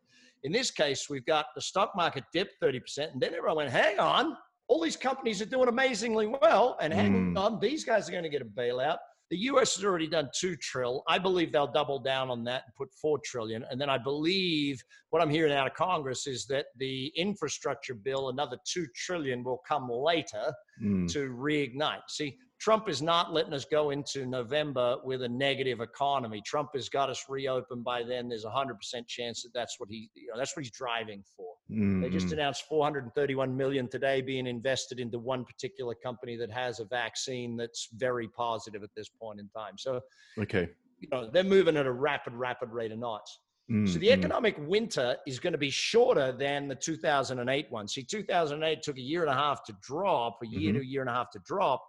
In 0.44 0.52
this 0.52 0.72
case, 0.72 1.10
we've 1.12 1.26
got 1.26 1.48
the 1.54 1.62
stock 1.62 1.92
market 1.96 2.24
dip 2.34 2.50
30%, 2.60 3.14
and 3.14 3.22
then 3.22 3.36
everyone 3.36 3.58
went, 3.58 3.70
hang 3.72 4.00
on, 4.00 4.36
all 4.68 4.82
these 4.82 4.98
companies 4.98 5.42
are 5.44 5.46
doing 5.56 5.70
amazingly 5.70 6.26
well, 6.28 6.76
and 6.82 6.92
hang 6.92 7.36
Mm. 7.36 7.38
on, 7.38 7.60
these 7.60 7.84
guys 7.86 8.10
are 8.10 8.12
going 8.12 8.24
to 8.24 8.30
get 8.30 8.42
a 8.42 8.46
bailout. 8.46 8.98
The 9.32 9.38
US 9.38 9.76
has 9.76 9.84
already 9.84 10.08
done 10.08 10.30
two 10.40 10.56
trill. 10.56 11.04
I 11.08 11.18
believe 11.18 11.52
they'll 11.52 11.72
double 11.72 12.00
down 12.00 12.30
on 12.30 12.44
that 12.44 12.64
and 12.66 12.76
put 12.76 12.94
four 12.94 13.20
trillion. 13.26 13.66
And 13.70 13.82
then 13.82 13.90
I 13.90 13.98
believe 13.98 14.80
what 15.10 15.22
I'm 15.22 15.30
hearing 15.30 15.52
out 15.52 15.66
of 15.66 15.74
Congress 15.74 16.28
is 16.28 16.46
that 16.48 16.68
the 16.78 17.08
infrastructure 17.18 17.96
bill, 17.96 18.30
another 18.30 18.58
two 18.72 18.86
trillion, 18.96 19.44
will 19.44 19.62
come 19.68 19.90
later 19.90 20.54
Hmm. 20.80 21.06
to 21.08 21.30
reignite. 21.30 22.02
See, 22.10 22.38
Trump 22.60 22.88
is 22.90 23.02
not 23.02 23.34
letting 23.34 23.54
us 23.54 23.66
go 23.66 23.90
into 23.92 24.26
November 24.26 24.98
with 25.04 25.24
a 25.24 25.30
negative 25.30 25.82
economy. 25.82 26.42
Trump 26.46 26.70
has 26.74 26.90
got 26.90 27.10
us 27.10 27.26
reopened 27.30 27.84
by 27.84 28.04
then. 28.04 28.28
There's 28.30 28.46
a 28.46 28.52
hundred 28.52 28.76
percent 28.76 29.08
chance 29.08 29.42
that 29.44 29.54
that's 29.54 29.80
what 29.80 29.90
he, 29.90 30.10
you 30.14 30.28
know, 30.28 30.38
that's 30.38 30.56
what 30.56 30.64
he's 30.66 30.72
driving 30.72 31.24
for. 31.36 31.55
Hmm, 31.70 32.02
They 32.02 32.10
just 32.10 32.28
hmm. 32.28 32.34
announced 32.34 32.66
431 32.68 33.56
million 33.56 33.88
today 33.88 34.22
being 34.22 34.46
invested 34.46 35.00
into 35.00 35.18
one 35.18 35.44
particular 35.44 35.96
company 35.96 36.36
that 36.38 36.52
has 36.52 36.80
a 36.80 36.86
vaccine 36.86 37.58
that's 37.58 37.90
very 37.96 38.28
positive 38.28 38.84
at 38.84 38.90
this 38.96 39.10
point 39.10 39.40
in 39.40 39.50
time. 39.50 39.78
So, 39.78 40.02
Okay. 40.38 40.70
you 41.00 41.08
know, 41.12 41.30
they're 41.30 41.44
moving 41.44 41.78
at 41.78 41.88
a 41.88 41.92
rapid, 41.92 42.34
rapid 42.34 42.70
rate 42.70 42.92
of 42.92 43.00
knots. 43.00 43.40
Hmm, 43.68 43.88
So 43.88 43.98
the 43.98 44.08
hmm. 44.08 44.14
economic 44.14 44.56
winter 44.60 45.18
is 45.26 45.40
going 45.40 45.54
to 45.54 45.60
be 45.60 45.72
shorter 45.72 46.32
than 46.32 46.68
the 46.68 46.76
2008 46.76 47.72
one. 47.72 47.88
See, 47.88 48.04
2008 48.04 48.84
took 48.84 48.98
a 48.98 49.02
year 49.02 49.22
and 49.22 49.32
a 49.32 49.36
half 49.36 49.64
to 49.66 49.74
drop, 49.82 50.38
a 50.44 50.48
year 50.48 50.72
Mhm. 50.72 50.76
to 50.76 50.82
a 50.82 50.86
year 50.86 51.02
and 51.02 51.10
a 51.10 51.14
half 51.14 51.32
to 51.32 51.40
drop. 51.40 51.84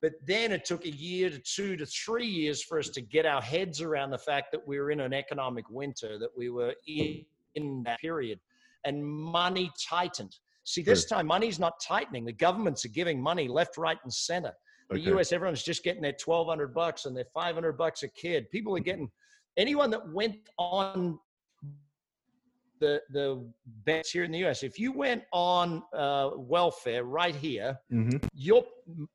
But 0.00 0.14
then 0.26 0.52
it 0.52 0.64
took 0.64 0.84
a 0.86 0.90
year 0.90 1.28
to 1.30 1.38
two 1.38 1.76
to 1.76 1.84
three 1.86 2.26
years 2.26 2.62
for 2.62 2.78
us 2.78 2.88
to 2.88 3.00
get 3.02 3.26
our 3.26 3.42
heads 3.42 3.80
around 3.82 4.10
the 4.10 4.18
fact 4.18 4.50
that 4.52 4.66
we 4.66 4.80
were 4.80 4.90
in 4.90 5.00
an 5.00 5.12
economic 5.12 5.68
winter, 5.68 6.18
that 6.18 6.30
we 6.36 6.48
were 6.48 6.74
in, 6.86 7.24
in 7.54 7.82
that 7.84 8.00
period. 8.00 8.40
And 8.84 9.04
money 9.04 9.70
tightened. 9.88 10.34
See, 10.64 10.82
this 10.82 11.06
time 11.06 11.26
money's 11.26 11.58
not 11.58 11.74
tightening. 11.80 12.24
The 12.24 12.32
governments 12.32 12.84
are 12.84 12.88
giving 12.90 13.20
money 13.20 13.48
left, 13.48 13.76
right, 13.76 13.98
and 14.04 14.12
center. 14.12 14.52
The 14.90 14.98
Okay. 14.98 15.10
US, 15.12 15.32
everyone's 15.32 15.62
just 15.62 15.82
getting 15.82 16.02
their 16.02 16.16
1200 16.24 16.74
bucks 16.74 17.04
and 17.06 17.16
their 17.16 17.26
500 17.32 17.72
bucks 17.78 18.02
a 18.02 18.08
kid. 18.08 18.50
People 18.50 18.76
are 18.76 18.80
getting 18.80 19.10
anyone 19.56 19.90
that 19.90 20.12
went 20.12 20.36
on 20.58 21.18
the 22.80 23.00
the 23.10 23.48
bets 23.84 24.10
here 24.10 24.24
in 24.24 24.32
the 24.32 24.44
US. 24.44 24.62
If 24.64 24.78
you 24.78 24.92
went 24.92 25.22
on 25.32 25.82
uh, 25.94 26.30
welfare 26.36 27.04
right 27.04 27.34
here, 27.34 27.78
Mhm. 27.92 28.20
you're 28.32 28.64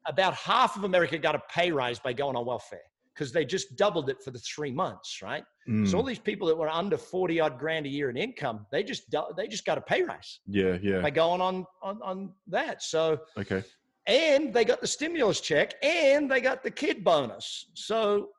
about 0.05 0.33
half 0.36 0.77
of 0.77 0.83
America 0.86 1.17
got 1.17 1.36
a 1.36 1.41
pay 1.50 1.71
rise 1.71 2.00
by 2.00 2.13
going 2.13 2.36
on 2.38 2.45
welfare 2.45 2.89
because 3.17 3.31
they 3.31 3.43
just 3.45 3.75
doubled 3.75 4.09
it 4.09 4.21
for 4.24 4.31
the 4.31 4.39
three 4.39 4.71
months, 4.71 5.21
right? 5.24 5.43
Hmm. 5.65 5.86
So 5.86 5.97
all 5.97 6.03
these 6.03 6.19
people 6.19 6.47
that 6.47 6.57
were 6.57 6.69
under 6.69 6.97
40 6.97 7.39
odd 7.39 7.57
grand 7.59 7.86
a 7.86 7.89
year 7.89 8.09
in 8.09 8.17
income, 8.17 8.65
they 8.71 8.83
just 8.83 9.03
they 9.36 9.47
just 9.47 9.65
got 9.65 9.77
a 9.77 9.81
pay 9.81 10.03
rise 10.03 10.39
Yeah. 10.47 10.77
Yeah. 10.81 11.01
by 11.01 11.09
going 11.09 11.41
on 11.41 11.65
on 11.81 12.00
on 12.03 12.33
that. 12.47 12.83
So 12.83 13.19
Okay. 13.38 13.63
and 14.05 14.53
they 14.53 14.63
got 14.65 14.81
the 14.81 14.88
stimulus 14.88 15.41
check 15.41 15.74
and 15.83 16.29
they 16.29 16.41
got 16.41 16.63
the 16.63 16.71
kid 16.71 17.03
bonus. 17.03 17.65
So, 17.74 18.29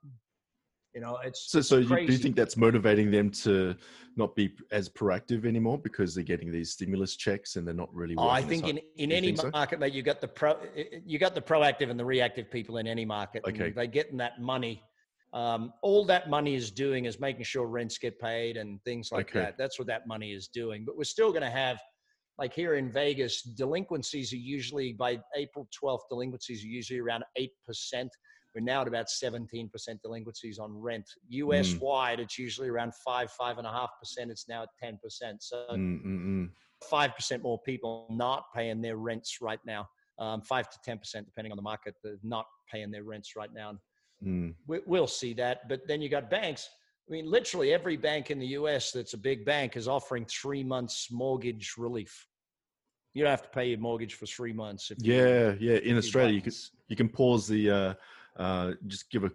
you 0.94 1.00
know, 1.00 1.18
it's 1.24 1.50
So, 1.50 1.60
so 1.60 1.78
you, 1.78 1.86
do 1.88 2.12
you 2.12 2.18
think 2.18 2.36
that's 2.36 2.56
motivating 2.56 3.10
them 3.10 3.30
to 3.30 3.74
not 4.16 4.34
be 4.34 4.54
as 4.72 4.88
proactive 4.88 5.44
anymore 5.46 5.78
because 5.78 6.14
they're 6.14 6.24
getting 6.24 6.50
these 6.50 6.72
stimulus 6.72 7.16
checks 7.16 7.56
and 7.56 7.66
they're 7.66 7.74
not 7.74 7.92
really? 7.94 8.14
Oh, 8.16 8.28
I 8.28 8.42
think 8.42 8.66
in, 8.66 8.78
in 8.96 9.12
any 9.12 9.28
think 9.28 9.40
so? 9.40 9.50
market, 9.50 9.78
mate, 9.80 9.92
you 9.92 10.02
got 10.02 10.20
the 10.20 10.28
pro, 10.28 10.56
you 11.04 11.18
got 11.18 11.34
the 11.34 11.42
proactive 11.42 11.90
and 11.90 11.98
the 11.98 12.04
reactive 12.04 12.50
people 12.50 12.78
in 12.78 12.86
any 12.86 13.04
market. 13.04 13.42
and 13.46 13.54
Okay. 13.54 13.70
they 13.70 13.86
getting 13.86 14.16
that 14.18 14.40
money. 14.40 14.82
Um, 15.34 15.74
all 15.82 16.06
that 16.06 16.30
money 16.30 16.54
is 16.54 16.70
doing 16.70 17.04
is 17.04 17.20
making 17.20 17.44
sure 17.44 17.66
rents 17.66 17.98
get 17.98 18.18
paid 18.18 18.56
and 18.56 18.82
things 18.84 19.12
like 19.12 19.28
Okay. 19.28 19.40
that. 19.40 19.58
That's 19.58 19.78
what 19.78 19.86
that 19.88 20.06
money 20.06 20.32
is 20.32 20.48
doing. 20.48 20.84
But 20.86 20.96
we're 20.96 21.04
still 21.04 21.30
going 21.30 21.42
to 21.42 21.50
have, 21.50 21.78
like 22.38 22.54
here 22.54 22.74
in 22.76 22.90
Vegas, 22.90 23.42
delinquencies 23.42 24.32
are 24.32 24.36
usually 24.36 24.94
by 24.94 25.20
April 25.36 25.68
12th. 25.82 26.08
Delinquencies 26.08 26.64
are 26.64 26.68
usually 26.68 26.98
around 26.98 27.24
eight 27.36 27.52
percent. 27.66 28.10
We're 28.58 28.64
now 28.64 28.80
at 28.82 28.88
about 28.88 29.06
17% 29.06 29.70
delinquencies 30.02 30.58
on 30.58 30.76
rent. 30.76 31.08
US 31.28 31.74
Mm. 31.74 31.80
wide, 31.80 32.18
it's 32.18 32.38
usually 32.38 32.68
around 32.68 32.92
five, 33.06 33.30
five 33.30 33.58
and 33.58 33.66
a 33.66 33.70
half 33.70 33.90
percent. 34.00 34.32
It's 34.32 34.48
now 34.48 34.64
at 34.64 34.68
10%. 34.82 35.40
So 35.40 35.64
Mm, 35.70 36.02
mm, 36.04 36.20
mm. 36.26 36.50
five 36.90 37.14
percent 37.14 37.44
more 37.44 37.60
people 37.62 38.08
not 38.10 38.46
paying 38.52 38.80
their 38.80 38.96
rents 38.96 39.40
right 39.40 39.60
now. 39.64 39.88
Um, 40.18 40.42
five 40.42 40.68
to 40.70 40.78
ten 40.84 40.98
percent, 40.98 41.26
depending 41.26 41.52
on 41.52 41.56
the 41.56 41.62
market, 41.62 41.94
not 42.24 42.46
paying 42.68 42.90
their 42.90 43.04
rents 43.04 43.36
right 43.36 43.52
now. 43.54 43.78
Mm. 44.24 44.56
We, 44.66 44.80
we'll 44.86 45.06
see 45.06 45.32
that. 45.34 45.68
But 45.68 45.86
then 45.86 46.02
you 46.02 46.08
got 46.08 46.28
banks. 46.28 46.68
I 47.08 47.12
mean, 47.12 47.30
literally 47.30 47.72
every 47.72 47.96
bank 47.96 48.32
in 48.32 48.40
the 48.40 48.48
U.S. 48.58 48.90
that's 48.90 49.14
a 49.14 49.18
big 49.18 49.44
bank 49.44 49.76
is 49.76 49.86
offering 49.86 50.24
three 50.26 50.64
months 50.64 51.12
mortgage 51.12 51.74
relief. 51.78 52.26
You 53.14 53.22
don't 53.22 53.30
have 53.30 53.42
to 53.42 53.48
pay 53.50 53.68
your 53.68 53.78
mortgage 53.78 54.14
for 54.14 54.26
three 54.26 54.52
months. 54.52 54.90
If 54.90 54.98
you- 55.00 55.14
Yeah, 55.14 55.54
yeah. 55.60 55.76
In 55.78 55.96
Australia, 55.96 56.34
you 56.34 56.42
can 56.42 56.52
you 56.88 56.96
can 56.96 57.08
pause 57.08 57.46
the 57.46 57.70
uh, 57.70 57.94
uh, 58.38 58.72
just 58.86 59.10
give 59.10 59.24
a 59.24 59.30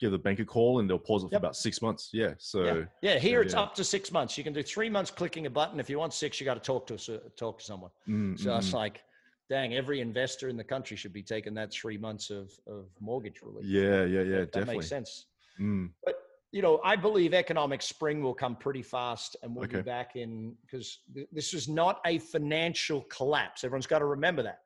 give 0.00 0.12
the 0.12 0.18
bank 0.18 0.38
a 0.38 0.44
call 0.44 0.78
and 0.78 0.88
they'll 0.88 0.96
pause 0.98 1.24
it 1.24 1.28
for 1.28 1.34
Yep. 1.34 1.40
about 1.40 1.56
six 1.56 1.82
months. 1.82 2.10
Yeah. 2.12 2.34
So 2.38 2.64
yeah, 2.64 2.84
yeah. 3.02 3.18
Here 3.18 3.40
yeah, 3.40 3.44
it's 3.46 3.54
yeah. 3.54 3.62
up 3.62 3.74
to 3.74 3.82
six 3.84 4.12
months. 4.12 4.38
You 4.38 4.44
can 4.44 4.52
do 4.52 4.62
three 4.62 4.88
months 4.88 5.10
clicking 5.10 5.46
a 5.46 5.50
button. 5.50 5.80
If 5.80 5.90
you 5.90 5.98
want 5.98 6.14
six, 6.14 6.38
you 6.40 6.44
got 6.44 6.54
to 6.54 6.60
talk 6.60 6.86
to 6.88 6.94
us, 6.94 7.08
uh, 7.08 7.18
talk 7.36 7.58
to 7.58 7.64
someone. 7.64 7.90
mm, 8.08 8.38
So 8.38 8.50
mm, 8.50 8.58
it's 8.58 8.70
mm. 8.70 8.74
like, 8.74 9.02
dang, 9.50 9.74
every 9.74 10.00
investor 10.00 10.48
in 10.48 10.56
the 10.56 10.62
country 10.62 10.96
should 10.96 11.12
be 11.12 11.22
taking 11.24 11.52
that 11.54 11.72
three 11.72 11.98
months 11.98 12.30
of, 12.30 12.52
of 12.68 12.84
mortgage 13.00 13.40
relief. 13.42 13.64
yeah, 13.66 14.04
yeah, 14.04 14.22
yeah. 14.22 14.38
That- 14.40 14.52
that 14.52 14.66
makes 14.68 14.86
sense. 14.86 15.26
Mm, 15.58 15.90
But 16.04 16.14
you 16.52 16.62
know, 16.62 16.80
I 16.84 16.94
believe 16.94 17.34
economic 17.34 17.82
spring 17.82 18.22
will 18.22 18.34
come 18.34 18.54
pretty 18.56 18.82
fast, 18.82 19.36
and 19.42 19.54
we'll 19.54 19.64
Okay. 19.64 19.78
be 19.78 19.82
back 19.82 20.14
in 20.16 20.54
because 20.62 21.00
th- 21.12 21.26
this 21.32 21.52
is 21.54 21.68
not 21.68 22.00
a 22.06 22.18
financial 22.20 23.02
collapse. 23.10 23.64
Everyone's 23.64 23.88
got 23.88 23.98
to 23.98 24.06
remember 24.06 24.42
that. 24.44 24.60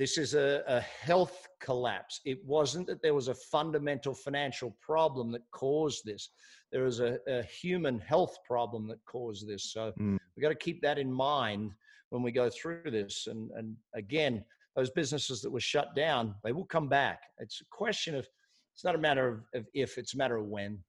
This 0.00 0.16
is 0.16 0.32
a, 0.32 0.62
a 0.66 0.80
health 0.80 1.46
collapse. 1.60 2.22
It 2.24 2.42
wasn't 2.46 2.86
that 2.86 3.02
there 3.02 3.12
was 3.12 3.28
a 3.28 3.34
fundamental 3.34 4.14
financial 4.14 4.74
problem 4.80 5.30
that 5.32 5.42
caused 5.50 6.06
this. 6.06 6.30
There 6.72 6.84
was 6.84 7.00
a, 7.00 7.18
a 7.28 7.42
human 7.42 7.98
health 7.98 8.38
problem 8.42 8.88
that 8.88 9.04
caused 9.04 9.46
this. 9.46 9.74
So 9.74 9.92
Mm. 10.00 10.18
we 10.34 10.40
got 10.40 10.48
to 10.48 10.54
keep 10.54 10.80
that 10.80 10.98
in 10.98 11.12
mind 11.12 11.72
when 12.08 12.22
we 12.22 12.32
go 12.32 12.48
through 12.48 12.90
this. 12.90 13.26
And 13.26 13.50
and 13.58 13.76
again, 13.92 14.42
those 14.74 14.90
businesses 14.90 15.42
that 15.42 15.50
were 15.50 15.60
shut 15.74 15.94
down, 15.94 16.34
they 16.44 16.52
will 16.52 16.64
come 16.76 16.88
back. 16.88 17.20
It's 17.36 17.60
a 17.60 17.66
question 17.66 18.14
of 18.14 18.26
it's 18.72 18.84
not 18.84 18.94
a 18.94 19.04
matter 19.08 19.28
of, 19.28 19.36
of 19.52 19.66
if, 19.74 19.98
it's 19.98 20.14
a 20.14 20.16
matter 20.16 20.38
of 20.38 20.46
when. 20.46 20.82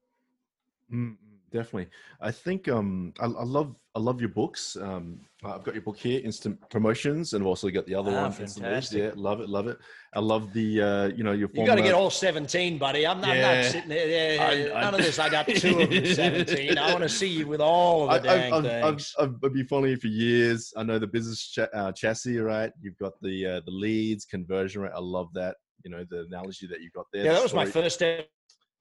Mm, 0.89 1.17
mm, 1.17 1.17
definitely. 1.51 1.87
I 2.19 2.31
think 2.31 2.67
um 2.67 3.13
I, 3.19 3.25
I 3.25 3.43
love 3.43 3.75
I 3.95 3.99
love 3.99 4.19
your 4.21 4.29
books. 4.29 4.75
Um 4.79 5.19
I've 5.43 5.63
got 5.63 5.73
your 5.73 5.81
book 5.83 5.97
here, 5.97 6.21
Instant 6.23 6.57
Promotions, 6.69 7.33
and 7.33 7.41
I've 7.43 7.47
also 7.47 7.69
got 7.69 7.85
the 7.87 7.95
other 7.95 8.11
Ah, 8.11 8.21
one, 8.29 8.41
Instant 8.41 8.65
fantastic. 8.65 8.99
Yeah, 8.99 9.11
love 9.15 9.41
it, 9.41 9.49
love 9.49 9.67
it. 9.67 9.77
I 10.13 10.19
love 10.19 10.53
the 10.53 10.81
uh 10.81 11.05
you 11.07 11.23
know 11.23 11.31
your 11.33 11.49
You 11.53 11.65
got 11.65 11.75
to 11.75 11.81
get 11.81 11.93
all 11.93 12.09
17, 12.09 12.77
buddy. 12.77 13.05
I'm, 13.07 13.23
I'm 13.23 13.37
Yeah. 13.37 13.55
not 13.61 13.71
sitting 13.71 13.89
there. 13.89 14.35
Yeah, 14.35 14.43
I-. 14.73 14.77
I- 14.77 14.81
None 14.81 14.93
of 14.95 15.01
this. 15.01 15.19
I 15.19 15.29
got 15.29 15.47
two 15.63 15.79
of 15.81 15.89
them 15.89 16.05
17. 16.05 16.77
I 16.77 16.91
want 16.91 17.03
to 17.03 17.09
see 17.09 17.27
you 17.27 17.47
with 17.47 17.61
all 17.61 18.09
of 18.09 18.21
the 18.21 18.27
dang 18.29 18.53
I've, 18.53 18.65
I've, 18.65 18.83
I've. 18.83 19.05
I've, 19.19 19.35
I've 19.43 19.53
been 19.53 19.67
following 19.67 19.91
you 19.91 19.97
for 19.97 20.07
years. 20.07 20.73
I 20.77 20.83
know 20.83 20.99
the 20.99 21.07
business 21.07 21.49
cha- 21.49 21.67
uh, 21.73 21.91
chassis, 21.91 22.37
right? 22.39 22.71
You've 22.81 22.97
got 22.97 23.13
the 23.21 23.45
uh, 23.45 23.61
the 23.65 23.71
leads, 23.71 24.25
conversion 24.25 24.81
rate. 24.83 24.91
I 24.95 24.99
love 24.99 25.29
that. 25.33 25.55
You 25.83 25.89
know 25.91 26.05
the 26.09 26.21
analogy 26.29 26.67
that 26.67 26.81
you 26.81 26.91
got 26.93 27.05
there. 27.11 27.25
yeah, 27.25 27.33
that 27.33 27.41
was 27.43 27.53
my 27.55 27.65
first 27.65 28.01
ever 28.03 28.23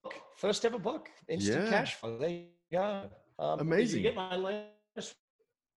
book. 0.04 0.14
First 0.36 0.64
ever 0.66 0.78
book. 0.78 1.08
Instant 1.28 1.64
Yeah. 1.64 1.70
cash 1.70 1.94
flow. 1.94 2.18
Go. 2.72 3.10
Um, 3.38 3.60
Amazing. 3.60 3.98
you 3.98 4.02
get 4.02 4.14
my 4.16 4.36
latest? 4.36 5.14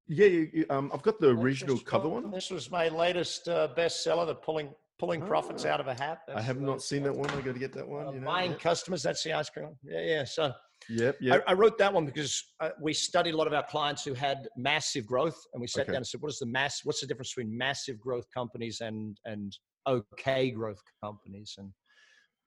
Yeah, 0.07 0.27
you, 0.27 0.49
you, 0.53 0.65
um, 0.69 0.91
I've 0.93 1.01
got 1.01 1.19
the 1.19 1.29
original 1.29 1.79
cover 1.79 2.09
one? 2.09 2.29
This 2.31 2.49
was 2.49 2.69
my 2.69 2.89
latest 2.89 3.47
uh, 3.47 3.69
bestseller. 3.77 4.25
The 4.27 4.35
pulling 4.35 4.73
pulling 4.99 5.21
profits 5.21 5.65
Ah. 5.65 5.69
out 5.69 5.79
of 5.79 5.87
a 5.87 5.93
hat. 5.93 6.19
I 6.33 6.41
have 6.41 6.59
not 6.59 6.81
seen 6.81 7.03
that 7.03 7.13
one. 7.15 7.29
I 7.31 7.41
got 7.41 7.53
to 7.53 7.59
get 7.59 7.73
that 7.73 7.87
one. 7.87 8.07
Uh, 8.07 8.11
you 8.11 8.19
know, 8.19 8.25
buying 8.25 8.51
yeah. 8.51 8.57
customers. 8.57 9.01
That's 9.01 9.23
the 9.23 9.33
ice 9.33 9.49
cream. 9.49 9.75
Yeah, 9.83 10.01
yeah. 10.01 10.23
So 10.25 10.51
Yep, 10.89 11.17
yep. 11.21 11.43
I, 11.47 11.51
I 11.51 11.53
wrote 11.53 11.77
that 11.77 11.93
one 11.93 12.05
because 12.05 12.43
uh, 12.59 12.71
we 12.81 12.91
studied 12.93 13.33
a 13.33 13.37
lot 13.37 13.47
of 13.47 13.53
our 13.53 13.63
clients 13.63 14.03
who 14.03 14.13
had 14.13 14.49
massive 14.57 15.05
growth, 15.05 15.37
and 15.53 15.61
we 15.61 15.67
sat 15.67 15.83
Okay. 15.83 15.93
down 15.93 15.97
and 15.97 16.07
said, 16.07 16.21
"What 16.21 16.29
is 16.31 16.39
the 16.39 16.45
mass? 16.45 16.81
What's 16.83 16.99
the 16.99 17.07
difference 17.07 17.33
between 17.33 17.57
massive 17.57 17.99
growth 18.01 18.25
companies 18.33 18.81
and 18.81 19.17
and 19.23 19.57
okay 19.87 20.51
growth 20.51 20.81
companies?" 21.01 21.55
And 21.57 21.71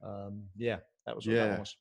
um, 0.04 0.44
yeah, 0.56 0.76
that 1.06 1.16
was 1.16 1.26
what 1.26 1.32
that 1.36 1.38
Yeah. 1.44 1.50
one 1.52 1.60
was. 1.60 1.76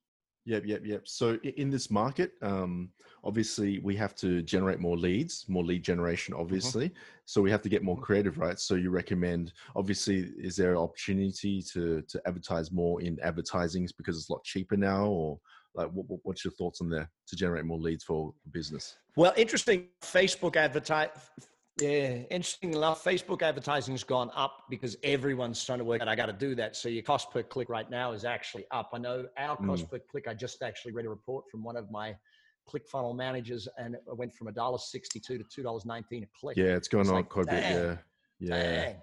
Yep, 0.45 0.63
yep, 0.65 0.81
yep. 0.85 1.07
So 1.07 1.35
in 1.43 1.71
this 1.71 1.89
market, 1.89 2.33
um, 2.43 2.89
obviously 3.23 3.79
we 3.79 3.95
have 3.95 4.13
to 4.15 4.43
generate 4.43 4.79
more 4.79 4.95
leads, 4.95 5.45
more 5.49 5.63
lead 5.63 5.83
generation, 5.83 6.35
obviously. 6.35 6.93
So 7.25 7.41
we 7.41 7.49
have 7.49 7.63
to 7.63 7.69
get 7.69 7.83
more 7.83 7.97
creative, 7.97 8.37
right? 8.37 8.59
So 8.59 8.75
you 8.75 8.91
recommend, 8.91 9.53
obviously, 9.75 10.31
is 10.37 10.55
there 10.55 10.71
an 10.71 10.77
opportunity 10.77 11.63
to 11.73 12.03
to 12.03 12.21
advertise 12.27 12.71
more 12.71 13.01
in 13.01 13.17
advertisings 13.23 13.91
because 13.91 14.17
it's 14.17 14.29
a 14.29 14.33
lot 14.33 14.43
cheaper 14.43 14.77
now, 14.77 15.07
or 15.07 15.39
like 15.73 15.89
what, 15.91 16.07
what- 16.07 16.19
what's 16.23 16.45
your 16.45 16.53
thoughts 16.53 16.79
on 16.79 16.89
there 16.89 17.09
to 17.27 17.35
generate 17.35 17.65
more 17.65 17.79
leads 17.79 18.03
for 18.03 18.31
business? 18.51 18.97
Well, 19.15 19.33
interesting. 19.35 19.87
Facebook 20.03 20.55
advertise. 20.57 21.09
Yeah, 21.81 22.23
interesting 22.31 22.73
enough, 22.73 23.03
Facebook 23.03 23.41
advertising 23.41 23.95
has 23.95 24.03
gone 24.05 24.31
up 24.33 24.63
because 24.69 24.95
everyone's 25.03 25.63
trying 25.65 25.79
to 25.79 25.83
work 25.83 26.01
out. 26.01 26.07
I 26.07 26.15
got 26.15 26.27
to 26.27 26.33
do 26.33 26.55
that. 26.55 26.77
So 26.77 26.87
your 26.87 27.03
cost 27.03 27.31
per 27.31 27.43
click 27.43 27.67
right 27.67 27.89
now 27.89 28.13
is 28.13 28.23
actually 28.23 28.65
up. 28.71 28.91
I 28.93 28.97
know 28.97 29.25
our 29.37 29.57
cost 29.57 29.85
mm. 29.85 29.91
per 29.91 29.99
click. 29.99 30.25
I 30.29 30.33
just 30.33 30.61
actually 30.63 30.93
read 30.93 31.05
a 31.05 31.09
report 31.09 31.43
from 31.51 31.63
one 31.63 31.75
of 31.75 31.91
my 31.91 32.15
click 32.65 32.87
funnel 32.87 33.13
managers, 33.13 33.67
and 33.77 33.95
it 33.95 34.01
went 34.07 34.33
from 34.33 34.47
a 34.47 34.53
dollar 34.53 34.77
sixty-two 34.77 35.37
to 35.37 35.43
two 35.53 35.63
dollars 35.63 35.85
nineteen 35.85 36.23
a 36.23 36.27
click. 36.39 36.55
Yeah, 36.55 36.77
it's 36.77 36.87
going 36.87 37.01
It's 37.01 37.09
on 37.09 37.15
like, 37.17 37.29
quite 37.29 37.47
a 37.47 37.51
bit. 37.51 37.63
Yeah, 37.63 37.97
yeah. 38.39 38.85
Dang. 38.85 38.95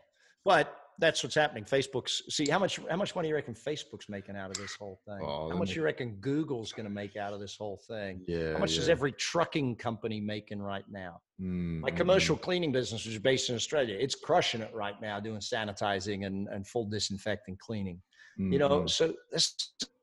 But 0.43 0.75
that's 1.03 1.23
what's 1.25 1.35
happening. 1.35 1.65
Facebook's 1.65 2.23
see 2.35 2.49
how 2.49 2.61
much 2.61 2.79
how 2.89 2.97
much 2.97 3.15
money 3.17 3.29
you 3.29 3.35
reckon 3.35 3.55
Facebook's 3.55 4.09
making 4.09 4.37
out 4.37 4.51
of 4.51 4.57
this 4.57 4.75
whole 4.77 5.01
thing? 5.05 5.19
Oh, 5.21 5.51
how 5.51 5.57
much 5.57 5.71
making- 5.71 5.75
you 5.77 5.83
reckon 5.83 6.17
Google's 6.21 6.73
going 6.73 6.85
to 6.87 6.93
make 7.03 7.17
out 7.17 7.33
of 7.33 7.41
this 7.41 7.57
whole 7.57 7.81
thing? 7.89 8.23
Yeah. 8.29 8.53
How 8.53 8.59
much 8.59 8.77
is 8.79 8.89
every 8.89 9.11
trucking 9.13 9.77
company 9.77 10.21
making 10.21 10.63
right 10.63 10.85
now? 10.89 11.21
Mm, 11.41 11.81
My 11.81 11.91
mm, 11.91 11.97
commercial 11.97 12.37
cleaning 12.37 12.71
business, 12.71 13.05
which 13.05 13.15
is 13.17 13.21
based 13.21 13.51
in 13.51 13.57
Australia, 13.57 13.97
it's 13.99 14.15
crushing 14.15 14.61
it 14.61 14.73
right 14.73 14.95
now, 15.03 15.19
doing 15.19 15.41
sanitizing 15.41 16.25
and, 16.25 16.47
and 16.49 16.67
full 16.67 16.87
disinfecting 16.87 17.57
cleaning. 17.61 18.01
mm, 18.39 18.53
You 18.53 18.61
know, 18.61 18.83
mm. 18.83 18.89
so 18.91 19.13
this 19.33 19.55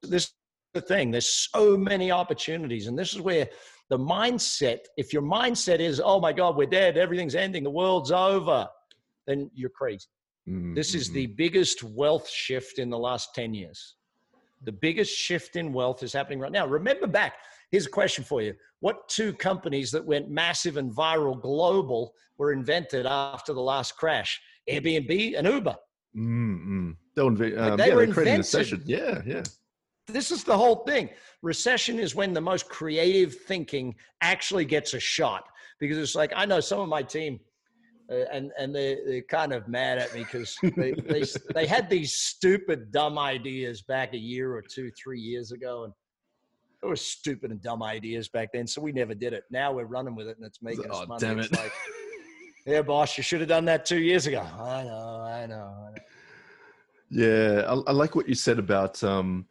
this 0.03 0.34
the 0.74 0.82
thing. 0.82 1.10
There's 1.12 1.29
so 1.51 1.77
many 1.77 2.12
opportunities, 2.12 2.88
and 2.88 3.00
this 3.00 3.13
is 3.15 3.22
where 3.22 3.48
the 3.89 3.98
mindset. 3.98 4.79
If 4.98 5.13
your 5.13 5.24
mindset 5.24 5.79
is, 5.79 6.00
"Oh 6.03 6.20
my 6.20 6.34
God, 6.34 6.58
we're 6.58 6.68
dead, 6.82 6.98
everything's 6.98 7.36
ending, 7.36 7.63
the 7.63 7.72
world's 7.72 8.12
over," 8.12 8.68
then 9.27 9.50
you're 9.56 9.72
crazy. 9.82 10.06
Mm, 10.50 10.75
This 10.75 10.96
is 10.96 11.10
the 11.12 11.27
biggest 11.27 11.84
wealth 11.84 12.27
shift 12.29 12.79
in 12.79 12.89
the 12.89 12.98
last 12.98 13.36
10 13.36 13.53
years. 13.53 13.96
The 14.63 14.72
biggest 14.72 15.15
shift 15.15 15.56
in 15.56 15.72
wealth 15.72 16.03
is 16.03 16.12
happening 16.12 16.39
right 16.39 16.51
now. 16.51 16.65
Remember 16.68 17.08
back, 17.08 17.36
here's 17.72 17.86
a 17.86 17.89
question 17.89 18.24
for 18.24 18.41
you. 18.41 18.53
What 18.82 19.08
two 19.08 19.34
companies 19.34 19.91
that 19.91 20.03
went 20.03 20.29
massive 20.29 20.77
and 20.77 20.91
viral 20.94 21.39
global 21.41 22.13
were 22.38 22.51
invented 22.51 23.06
after 23.06 23.53
the 23.53 23.62
last 23.62 23.96
crash? 23.96 24.41
Airbnb 24.70 25.38
and 25.38 25.48
Uber. 25.48 25.75
Mm, 26.18 26.65
mm. 26.68 26.96
They 27.15 27.24
were, 27.24 27.32
inve- 27.32 27.58
um, 27.60 27.77
they 27.77 27.88
yeah, 27.89 27.96
were 27.96 28.06
they 28.06 28.12
created 28.12 28.32
a 28.32 28.36
invented. 28.36 28.46
session. 28.46 28.84
Yeah, 28.86 29.22
yeah. 29.25 29.44
This 30.08 30.32
is 30.32 30.44
the 30.44 30.58
whole 30.58 30.77
thing. 30.86 31.10
Recession 31.44 32.00
is 32.00 32.15
when 32.15 32.34
the 32.34 32.41
most 32.41 32.68
creative 32.68 33.36
thinking 33.36 33.96
actually 34.22 34.65
gets 34.65 34.94
a 34.96 35.00
shot 35.00 35.44
because 35.79 35.98
it's 35.98 36.15
like 36.15 36.34
I 36.36 36.46
know 36.46 36.60
some 36.60 36.79
of 36.79 36.89
my 36.89 37.03
team, 37.03 37.39
and 38.10 38.51
and 38.58 38.75
they 38.75 38.98
they're 39.06 39.22
kind 39.22 39.54
of 39.54 39.68
mad 39.68 39.98
at 40.00 40.13
me 40.13 40.24
because 40.24 40.58
they, 40.78 40.92
they 41.08 41.24
they 41.54 41.66
had 41.68 41.89
these 41.89 42.13
stupid 42.13 42.92
dumb 42.92 43.18
ideas 43.20 43.82
back 43.84 44.13
a 44.13 44.18
year 44.18 44.54
or 44.56 44.62
two 44.62 44.92
three 45.01 45.20
years 45.22 45.51
ago 45.51 45.84
and. 45.86 45.94
It 46.82 46.86
was 46.88 47.01
stupid 47.01 47.51
and 47.51 47.62
dumb 47.62 47.84
ideas 47.84 48.30
back 48.30 48.51
then, 48.54 48.66
so 48.66 48.82
we 48.82 48.94
never 48.94 49.13
did 49.13 49.34
it. 49.34 49.44
Now 49.51 49.74
we're 49.74 49.84
running 49.84 50.16
with 50.16 50.30
it, 50.30 50.38
and 50.38 50.46
it's 50.46 50.62
making 50.62 50.89
us 50.89 51.01
Oh, 51.01 51.08
money. 51.08 51.28
damn 51.28 51.38
It's 51.39 51.51
it. 51.51 51.58
like, 51.58 51.74
yeah, 52.66 52.82
boss, 52.84 53.18
you 53.18 53.22
should 53.22 53.42
have 53.42 53.50
done 53.50 53.66
that 53.66 53.86
two 53.86 54.00
years 54.00 54.28
ago. 54.28 54.39
I 54.39 54.84
know, 54.86 55.22
I 55.28 55.46
know, 55.46 55.56
I 55.56 55.92
know. 55.92 55.96
Yeah, 57.10 57.66
I, 57.68 57.89
I 57.89 57.92
like 57.92 58.16
what 58.16 58.30
you 58.30 58.34
said 58.36 58.60
about 58.60 59.04
um, 59.04 59.46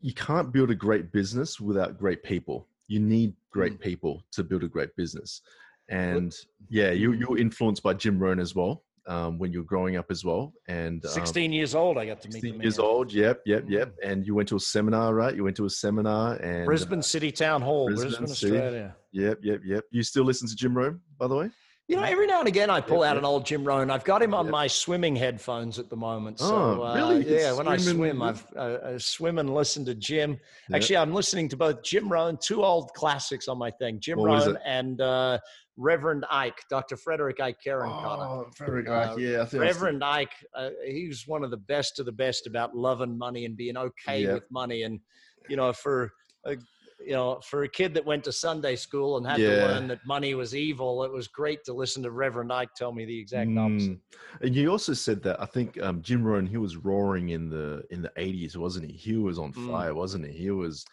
you 0.00 0.14
can't 0.14 0.50
build 0.50 0.70
a 0.70 0.74
great 0.74 1.12
business 1.12 1.60
without 1.60 1.98
great 1.98 2.22
people. 2.22 2.66
You 2.88 3.00
need 3.00 3.34
great 3.50 3.74
Mm. 3.74 3.80
people 3.82 4.22
to 4.32 4.42
build 4.42 4.62
a 4.64 4.68
great 4.68 4.96
business. 4.96 5.42
And 5.88 6.34
yeah, 6.68 6.90
you 6.90 7.12
you 7.12 7.26
were 7.28 7.38
influenced 7.38 7.82
by 7.82 7.94
Jim 7.94 8.18
Rohn 8.18 8.40
as 8.40 8.54
well 8.54 8.82
um, 9.06 9.38
when 9.38 9.52
you 9.52 9.60
were 9.60 9.64
growing 9.64 9.96
up 9.96 10.10
as 10.10 10.24
well. 10.24 10.52
And 10.68 11.04
um, 11.04 11.10
16 11.10 11.52
years 11.52 11.74
old, 11.74 11.98
I 11.98 12.06
got 12.06 12.20
to 12.22 12.28
meet 12.28 12.34
16 12.34 12.58
the 12.58 12.64
years 12.64 12.78
old. 12.78 13.12
Yep, 13.12 13.42
yep, 13.46 13.64
yep. 13.68 13.94
And 14.04 14.26
you 14.26 14.34
went 14.34 14.48
to 14.48 14.56
a 14.56 14.60
seminar, 14.60 15.14
right? 15.14 15.34
You 15.34 15.44
went 15.44 15.56
to 15.56 15.66
a 15.66 15.70
seminar 15.70 16.34
and 16.36 16.62
uh, 16.62 16.66
Brisbane 16.66 17.02
City 17.02 17.30
Town 17.30 17.62
Hall, 17.62 17.86
Brisbane 17.86 18.10
Brisbane, 18.10 18.26
City. 18.28 18.56
Australia. 18.56 18.96
Yep, 19.12 19.38
yep, 19.42 19.60
yep. 19.64 19.84
You 19.90 20.02
still 20.02 20.24
listen 20.24 20.48
to 20.48 20.56
Jim 20.56 20.76
Rohn, 20.76 21.00
by 21.18 21.28
the 21.28 21.36
way? 21.36 21.50
You 21.88 21.94
know, 21.94 22.02
every 22.02 22.26
now 22.26 22.40
and 22.40 22.48
again 22.48 22.68
I 22.68 22.80
pull 22.80 22.98
Yep, 23.02 23.06
out 23.10 23.14
yep. 23.14 23.18
an 23.18 23.24
old 23.24 23.46
Jim 23.46 23.62
Rohn. 23.64 23.90
I've 23.92 24.02
got 24.02 24.20
him 24.20 24.34
on 24.34 24.46
Yep. 24.46 24.52
my 24.52 24.66
swimming 24.66 25.14
headphones 25.14 25.78
at 25.78 25.88
the 25.88 25.94
moment. 25.96 26.40
So, 26.40 26.46
Oh, 26.80 26.82
uh, 26.82 26.94
really? 26.96 27.24
You 27.28 27.36
yeah, 27.36 27.52
when 27.52 27.68
I 27.68 27.76
swim 27.76 28.20
I've 28.22 28.44
uh, 28.56 28.78
I 28.84 28.96
swim 28.98 29.38
and 29.38 29.54
listen 29.54 29.84
to 29.84 29.94
Jim. 29.94 30.40
Actually, 30.74 30.96
I'm 30.96 31.14
listening 31.14 31.48
to 31.50 31.56
both 31.56 31.84
Jim 31.84 32.08
Rohn, 32.10 32.38
two 32.42 32.64
old 32.64 32.92
classics 32.94 33.46
on 33.46 33.56
my 33.58 33.70
thing, 33.70 34.00
Jim 34.00 34.18
What 34.18 34.26
Rohn 34.46 34.58
and 34.66 35.00
uh, 35.00 35.38
Reverend 35.76 36.24
Ike, 36.28 36.60
Dr. 36.68 36.96
Frederick 36.96 37.38
Ike 37.38 37.58
Karen 37.62 37.88
Oh, 37.92 38.46
Frederick 38.56 38.88
Uh, 38.88 39.12
Ike, 39.12 39.18
yeah, 39.18 39.42
I 39.42 39.44
think 39.44 39.62
I 39.62 39.66
Reverend 39.66 40.02
Ike, 40.02 40.32
uh, 40.56 40.70
he 40.84 41.06
was 41.06 41.24
one 41.28 41.44
of 41.44 41.52
the 41.52 41.56
best 41.56 42.00
of 42.00 42.06
the 42.06 42.12
best 42.12 42.48
about 42.48 42.74
loving 42.76 43.16
money 43.16 43.44
and 43.44 43.56
being 43.56 43.76
okay 43.76 44.26
with 44.32 44.44
money. 44.50 44.82
And 44.82 44.98
you 45.48 45.54
know, 45.56 45.72
for 45.72 46.10
a, 46.44 46.56
you 47.04 47.12
know, 47.12 47.40
for 47.42 47.62
a 47.64 47.68
kid 47.68 47.94
that 47.94 48.04
went 48.04 48.24
to 48.24 48.32
Sunday 48.32 48.74
school 48.74 49.16
and 49.16 49.26
had 49.26 49.36
to 49.36 49.66
learn 49.66 49.86
that 49.88 50.00
money 50.06 50.34
was 50.34 50.54
evil, 50.54 51.04
it 51.04 51.12
was 51.12 51.28
great 51.28 51.62
to 51.64 51.72
listen 51.72 52.02
to 52.02 52.10
Reverend 52.10 52.52
Ike 52.52 52.74
tell 52.74 52.92
me 52.92 53.04
the 53.04 53.18
exact 53.18 53.50
opposite. 53.56 53.92
Mm. 53.92 54.00
And 54.40 54.54
you 54.54 54.70
also 54.70 54.92
said 54.92 55.22
that 55.22 55.40
I 55.40 55.46
think 55.46 55.80
um, 55.82 56.00
Jim 56.02 56.24
Rohn 56.24 56.46
he 56.46 56.56
was 56.56 56.76
roaring 56.76 57.30
in 57.30 57.48
the 57.48 57.82
in 57.90 58.02
the 58.02 58.12
eighties, 58.16 58.56
wasn't 58.56 58.90
he? 58.90 58.96
He 58.96 59.16
was 59.16 59.38
on 59.38 59.52
Mm. 59.52 59.70
fire, 59.70 59.94
wasn't 59.94 60.26
he? 60.26 60.32
He 60.32 60.50
was, 60.50 60.84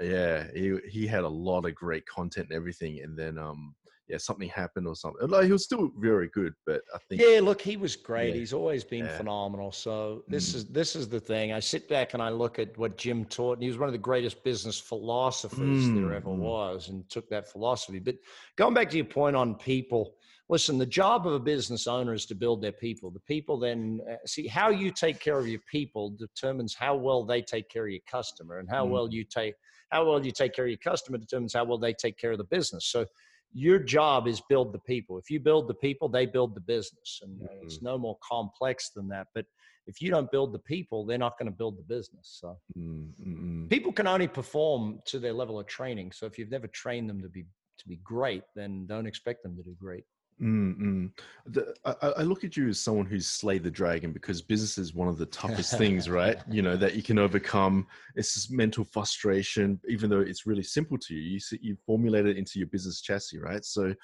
yeah. 0.00 0.46
He 0.54 0.76
he 0.88 1.06
had 1.06 1.24
a 1.24 1.28
lot 1.28 1.66
of 1.66 1.74
great 1.74 2.06
content 2.06 2.48
and 2.50 2.56
everything, 2.56 3.00
and 3.02 3.16
then 3.16 3.38
um 3.38 3.74
yeah 4.10 4.18
something 4.18 4.48
happened 4.48 4.86
or 4.86 4.96
something. 4.96 5.28
Like 5.28 5.46
he 5.46 5.52
was 5.52 5.64
still 5.64 5.90
very 5.98 6.28
good, 6.28 6.52
but 6.66 6.82
I 6.94 6.98
think 7.08 7.22
Yeah, 7.22 7.40
look, 7.42 7.60
he 7.60 7.76
was 7.76 7.96
great. 7.96 8.34
Yeah. 8.34 8.40
He's 8.40 8.52
always 8.52 8.84
been 8.84 9.04
Yeah. 9.06 9.16
phenomenal. 9.16 9.72
So 9.72 10.24
this 10.28 10.52
Mm. 10.52 10.54
is 10.56 10.66
this 10.66 10.96
is 10.96 11.08
the 11.08 11.20
thing. 11.20 11.52
I 11.52 11.60
sit 11.60 11.88
back 11.88 12.14
and 12.14 12.22
I 12.22 12.30
look 12.30 12.58
at 12.58 12.76
what 12.76 12.96
Jim 12.96 13.24
taught, 13.24 13.54
and 13.54 13.62
he 13.62 13.68
was 13.68 13.78
one 13.78 13.88
of 13.88 13.92
the 13.92 13.98
greatest 14.10 14.42
business 14.44 14.78
philosophers 14.78 15.92
there 15.94 16.10
Mm, 16.10 16.16
ever 16.16 16.30
mm. 16.30 16.38
was, 16.38 16.88
and 16.88 17.08
took 17.08 17.28
that 17.30 17.50
philosophy. 17.50 17.98
But 17.98 18.16
going 18.56 18.74
back 18.74 18.90
to 18.90 18.96
your 18.96 19.06
point 19.06 19.36
on 19.36 19.54
people, 19.54 20.16
listen, 20.48 20.78
the 20.78 20.86
job 20.86 21.26
of 21.26 21.34
a 21.34 21.38
business 21.54 21.86
owner 21.86 22.14
is 22.14 22.26
to 22.26 22.34
build 22.34 22.60
their 22.62 22.72
people. 22.86 23.10
The 23.10 23.20
people 23.20 23.58
then 23.58 24.00
uh, 24.10 24.16
see 24.26 24.46
how 24.46 24.70
you 24.70 24.90
take 24.90 25.20
care 25.20 25.38
of 25.38 25.46
your 25.46 25.62
people 25.70 26.10
determines 26.10 26.74
how 26.74 26.94
well 26.96 27.24
they 27.24 27.42
take 27.42 27.68
care 27.68 27.84
of 27.86 27.92
your 27.92 28.06
customer, 28.10 28.58
and 28.58 28.68
how 28.68 28.84
Mm. 28.86 28.90
well 28.90 29.08
you 29.10 29.24
take 29.24 29.54
how 29.90 30.04
well 30.08 30.24
you 30.24 30.30
take 30.30 30.54
care 30.54 30.66
of 30.66 30.70
your 30.70 30.78
customer 30.78 31.18
determines 31.18 31.52
how 31.54 31.64
well 31.64 31.78
they 31.78 31.92
take 31.92 32.16
care 32.16 32.32
of 32.32 32.38
the 32.38 32.44
business. 32.44 32.86
So 32.86 33.06
your 33.52 33.78
job 33.78 34.28
is 34.28 34.40
build 34.48 34.72
the 34.72 34.78
people. 34.78 35.18
If 35.18 35.30
you 35.30 35.40
build 35.40 35.68
the 35.68 35.74
people, 35.74 36.08
they 36.08 36.26
build 36.26 36.54
the 36.54 36.60
business, 36.60 37.20
and 37.22 37.42
uh, 37.42 37.46
it's 37.62 37.82
no 37.82 37.98
more 37.98 38.16
complex 38.22 38.90
than 38.90 39.08
that. 39.08 39.28
But 39.34 39.46
if 39.86 40.00
you 40.00 40.10
don't 40.10 40.30
build 40.30 40.52
the 40.52 40.58
people, 40.60 41.04
they're 41.04 41.18
not 41.18 41.38
going 41.38 41.50
to 41.50 41.56
build 41.56 41.78
the 41.78 41.82
business. 41.82 42.38
So 42.40 42.56
Mm, 42.78 43.08
mm, 43.20 43.40
mm. 43.40 43.68
people 43.68 43.92
can 43.92 44.06
only 44.06 44.28
perform 44.28 45.00
to 45.06 45.18
their 45.18 45.32
level 45.32 45.58
of 45.58 45.66
training. 45.66 46.12
So 46.12 46.26
if 46.26 46.38
you've 46.38 46.50
never 46.50 46.68
trained 46.68 47.10
them 47.10 47.20
to 47.22 47.28
be 47.28 47.44
to 47.78 47.88
be 47.88 47.96
great, 48.04 48.42
then 48.54 48.86
don't 48.86 49.06
expect 49.06 49.42
them 49.42 49.56
to 49.56 49.62
do 49.62 49.74
great. 49.78 50.04
Mm, 50.40 50.80
mm. 50.80 51.10
The, 51.46 51.74
I, 51.84 52.08
I 52.18 52.22
look 52.22 52.44
at 52.44 52.56
you 52.56 52.68
as 52.68 52.80
someone 52.80 53.04
who's 53.04 53.26
slayed 53.26 53.62
the 53.62 53.70
dragon 53.70 54.12
because 54.12 54.40
business 54.40 54.78
is 54.78 54.94
one 54.94 55.08
of 55.08 55.18
the 55.18 55.26
toughest 55.26 55.76
things, 55.76 56.08
right? 56.08 56.38
You 56.50 56.62
know 56.62 56.76
that 56.76 56.94
you 56.94 57.02
can 57.02 57.18
overcome. 57.18 57.86
It's 58.16 58.34
this 58.34 58.50
mental 58.50 58.84
frustration, 58.84 59.78
even 59.88 60.08
though 60.08 60.20
it's 60.20 60.46
really 60.46 60.62
simple 60.62 60.98
to 60.98 61.14
you. 61.14 61.20
You 61.20 61.40
see, 61.40 61.58
you 61.60 61.76
formulate 61.86 62.26
it 62.26 62.36
into 62.36 62.58
your 62.58 62.68
business 62.68 63.02
chassis, 63.02 63.38
right? 63.38 63.64
So, 63.64 63.94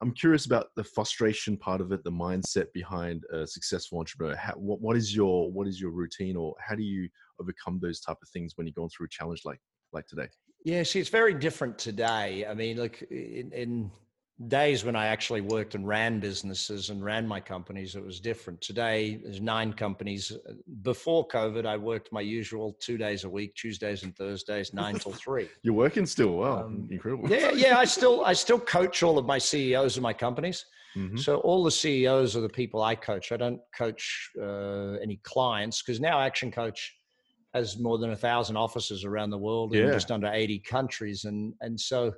I'm 0.00 0.12
curious 0.12 0.46
about 0.46 0.68
the 0.76 0.84
frustration 0.84 1.56
part 1.56 1.80
of 1.80 1.92
it, 1.92 2.04
the 2.04 2.10
mindset 2.10 2.72
behind 2.72 3.24
a 3.32 3.46
successful 3.46 3.98
entrepreneur. 3.98 4.36
How, 4.36 4.52
what, 4.54 4.80
what 4.80 4.96
is 4.96 5.14
your 5.14 5.50
what 5.50 5.66
is 5.66 5.80
your 5.80 5.90
routine, 5.90 6.36
or 6.36 6.54
how 6.60 6.74
do 6.74 6.82
you 6.82 7.08
overcome 7.40 7.78
those 7.82 8.00
type 8.00 8.18
of 8.22 8.28
things 8.28 8.54
when 8.56 8.66
you're 8.66 8.74
going 8.74 8.90
through 8.90 9.06
a 9.06 9.10
challenge 9.10 9.42
like 9.44 9.60
like 9.92 10.06
today? 10.06 10.28
Yeah, 10.64 10.82
see, 10.82 11.00
it's 11.00 11.08
very 11.08 11.34
different 11.34 11.78
today. 11.78 12.44
I 12.46 12.54
mean, 12.54 12.76
look, 12.76 13.00
in, 13.02 13.52
in 13.52 13.90
days 14.46 14.84
when 14.84 14.94
I 14.94 15.06
actually 15.06 15.40
worked 15.40 15.74
and 15.74 15.86
ran 15.86 16.20
businesses 16.20 16.90
and 16.90 17.02
ran 17.04 17.26
my 17.26 17.40
companies, 17.40 17.96
it 17.96 18.04
was 18.04 18.20
different. 18.20 18.60
Today, 18.60 19.16
there's 19.22 19.40
nine 19.40 19.72
companies. 19.72 20.30
Before 20.82 21.26
COVID, 21.26 21.66
I 21.66 21.76
worked 21.76 22.12
my 22.12 22.20
usual 22.20 22.76
two 22.78 22.96
days 22.96 23.24
a 23.24 23.28
week, 23.28 23.54
Tuesdays 23.56 24.04
and 24.04 24.14
Thursdays, 24.16 24.72
nine 24.72 24.96
till 24.98 25.12
three. 25.24 25.48
You're 25.62 25.74
working 25.74 26.06
still. 26.06 26.36
Wow, 26.36 26.64
Um, 26.66 26.86
incredible. 26.90 27.28
Yeah, 27.28 27.50
yeah. 27.50 27.78
I 27.78 27.84
still, 27.84 28.24
I 28.24 28.32
still 28.32 28.60
coach 28.60 29.02
all 29.02 29.18
of 29.18 29.26
my 29.26 29.38
CEOs 29.38 29.96
of 29.96 30.02
my 30.04 30.12
companies. 30.12 30.64
Mhm. 30.96 31.18
So 31.18 31.38
all 31.40 31.64
the 31.64 31.70
CEOs 31.70 32.36
are 32.36 32.40
the 32.40 32.48
people 32.48 32.80
I 32.82 32.94
coach. 32.94 33.32
I 33.32 33.36
don't 33.36 33.60
coach 33.76 34.30
uh, 34.40 34.92
any 35.02 35.16
clients 35.24 35.82
because 35.82 36.00
now 36.00 36.20
Action 36.20 36.50
Coach 36.52 36.94
has 37.54 37.78
more 37.78 37.98
than 37.98 38.10
a 38.12 38.16
thousand 38.16 38.56
offices 38.56 39.04
around 39.04 39.30
the 39.30 39.38
world 39.38 39.74
in 39.74 39.92
just 39.92 40.10
under 40.10 40.28
80 40.32 40.60
countries. 40.60 41.24
And, 41.24 41.54
and 41.60 41.78
so 41.80 42.12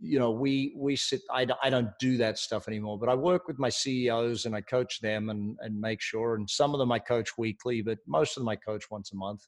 you 0.00 0.18
know, 0.18 0.30
we 0.30 0.72
we 0.76 0.96
sit. 0.96 1.20
I, 1.30 1.46
I 1.62 1.70
don't 1.70 1.90
do 1.98 2.16
that 2.16 2.38
stuff 2.38 2.68
anymore. 2.68 2.98
But 2.98 3.08
I 3.08 3.14
work 3.14 3.46
with 3.46 3.58
my 3.58 3.68
CEOs 3.68 4.46
and 4.46 4.54
I 4.54 4.60
coach 4.62 5.00
them 5.00 5.30
and 5.30 5.56
and 5.60 5.80
make 5.80 6.00
sure. 6.00 6.34
And 6.34 6.48
some 6.48 6.74
of 6.74 6.78
them 6.78 6.92
I 6.92 6.98
coach 6.98 7.36
weekly, 7.36 7.82
but 7.82 7.98
most 8.06 8.36
of 8.36 8.42
them 8.42 8.48
I 8.48 8.56
coach 8.56 8.84
once 8.90 9.12
a 9.12 9.16
month. 9.16 9.46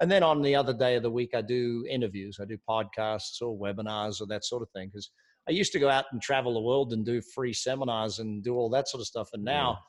And 0.00 0.10
then 0.10 0.22
on 0.22 0.42
the 0.42 0.54
other 0.54 0.72
day 0.72 0.94
of 0.94 1.02
the 1.02 1.10
week, 1.10 1.30
I 1.34 1.42
do 1.42 1.84
interviews. 1.90 2.38
I 2.40 2.44
do 2.44 2.56
podcasts 2.68 3.42
or 3.42 3.58
webinars 3.58 4.20
or 4.20 4.26
that 4.28 4.44
sort 4.44 4.62
of 4.62 4.70
thing. 4.70 4.88
Because 4.88 5.10
I 5.48 5.52
used 5.52 5.72
to 5.72 5.80
go 5.80 5.88
out 5.88 6.04
and 6.12 6.22
travel 6.22 6.54
the 6.54 6.60
world 6.60 6.92
and 6.92 7.04
do 7.04 7.20
free 7.20 7.52
seminars 7.52 8.20
and 8.20 8.44
do 8.44 8.54
all 8.54 8.70
that 8.70 8.88
sort 8.88 9.00
of 9.00 9.06
stuff. 9.06 9.30
And 9.32 9.44
now. 9.44 9.70
Yeah 9.70 9.84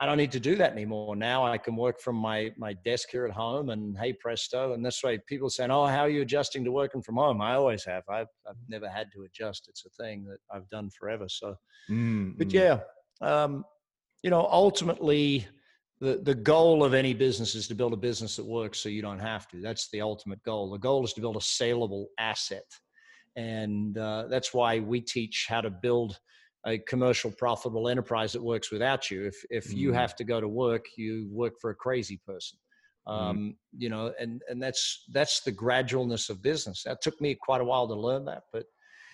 I 0.00 0.06
don't 0.06 0.16
need 0.16 0.32
to 0.32 0.40
do 0.40 0.56
that 0.56 0.72
anymore. 0.72 1.14
Now 1.14 1.44
I 1.46 1.56
can 1.56 1.76
work 1.76 2.00
from 2.00 2.16
my 2.16 2.52
my 2.58 2.72
desk 2.84 3.10
here 3.10 3.26
at 3.26 3.32
home, 3.32 3.70
and 3.70 3.96
hey 3.96 4.12
presto, 4.12 4.72
and 4.72 4.84
this 4.84 5.02
way 5.02 5.18
people 5.26 5.48
saying, 5.48 5.70
"Oh, 5.70 5.86
how 5.86 6.00
are 6.00 6.08
you 6.08 6.22
adjusting 6.22 6.64
to 6.64 6.72
working 6.72 7.00
from 7.00 7.16
home?" 7.16 7.40
I 7.40 7.54
always 7.54 7.84
have. 7.84 8.02
I've 8.08 8.26
I've 8.48 8.56
never 8.68 8.88
had 8.88 9.12
to 9.12 9.22
adjust. 9.22 9.66
It's 9.68 9.84
a 9.86 10.02
thing 10.02 10.24
that 10.24 10.38
I've 10.52 10.68
done 10.68 10.90
forever. 10.90 11.26
So, 11.28 11.56
mm-hmm. 11.88 12.32
but 12.36 12.52
yeah, 12.52 12.80
um, 13.20 13.64
you 14.22 14.30
know, 14.30 14.48
ultimately. 14.50 15.46
The, 16.00 16.20
the 16.22 16.34
goal 16.34 16.84
of 16.84 16.92
any 16.92 17.14
business 17.14 17.54
is 17.54 17.68
to 17.68 17.74
build 17.74 17.94
a 17.94 17.96
business 17.96 18.36
that 18.36 18.44
works 18.44 18.80
so 18.80 18.88
you 18.88 19.00
don't 19.00 19.20
have 19.20 19.46
to. 19.48 19.60
That's 19.60 19.88
the 19.90 20.02
ultimate 20.02 20.42
goal. 20.42 20.70
The 20.70 20.76
goal 20.76 21.04
is 21.04 21.14
to 21.14 21.20
build 21.20 21.36
a 21.36 21.40
saleable 21.40 22.08
asset. 22.18 22.66
And 23.36 23.96
uh, 23.96 24.26
that's 24.28 24.52
why 24.52 24.80
we 24.80 25.00
teach 25.00 25.46
how 25.48 25.60
to 25.60 25.70
build 25.70 26.18
a 26.66 26.78
commercial 26.78 27.30
profitable 27.30 27.88
enterprise 27.88 28.32
that 28.32 28.42
works 28.42 28.70
without 28.70 29.10
you 29.10 29.26
if 29.26 29.36
if 29.50 29.68
mm. 29.68 29.76
you 29.76 29.92
have 29.92 30.16
to 30.16 30.24
go 30.24 30.40
to 30.40 30.48
work 30.48 30.84
you 30.96 31.28
work 31.30 31.54
for 31.60 31.70
a 31.70 31.74
crazy 31.74 32.20
person 32.26 32.58
mm. 33.06 33.12
um, 33.12 33.38
mm. 33.38 33.54
you 33.76 33.88
know 33.88 34.12
and 34.18 34.42
and 34.48 34.62
that's 34.62 35.04
that's 35.12 35.40
the 35.40 35.52
gradualness 35.52 36.30
of 36.30 36.42
business 36.42 36.82
that 36.84 37.02
took 37.02 37.20
me 37.20 37.34
quite 37.34 37.60
a 37.60 37.64
while 37.64 37.86
to 37.86 37.94
learn 37.94 38.24
that 38.24 38.44
but 38.52 38.64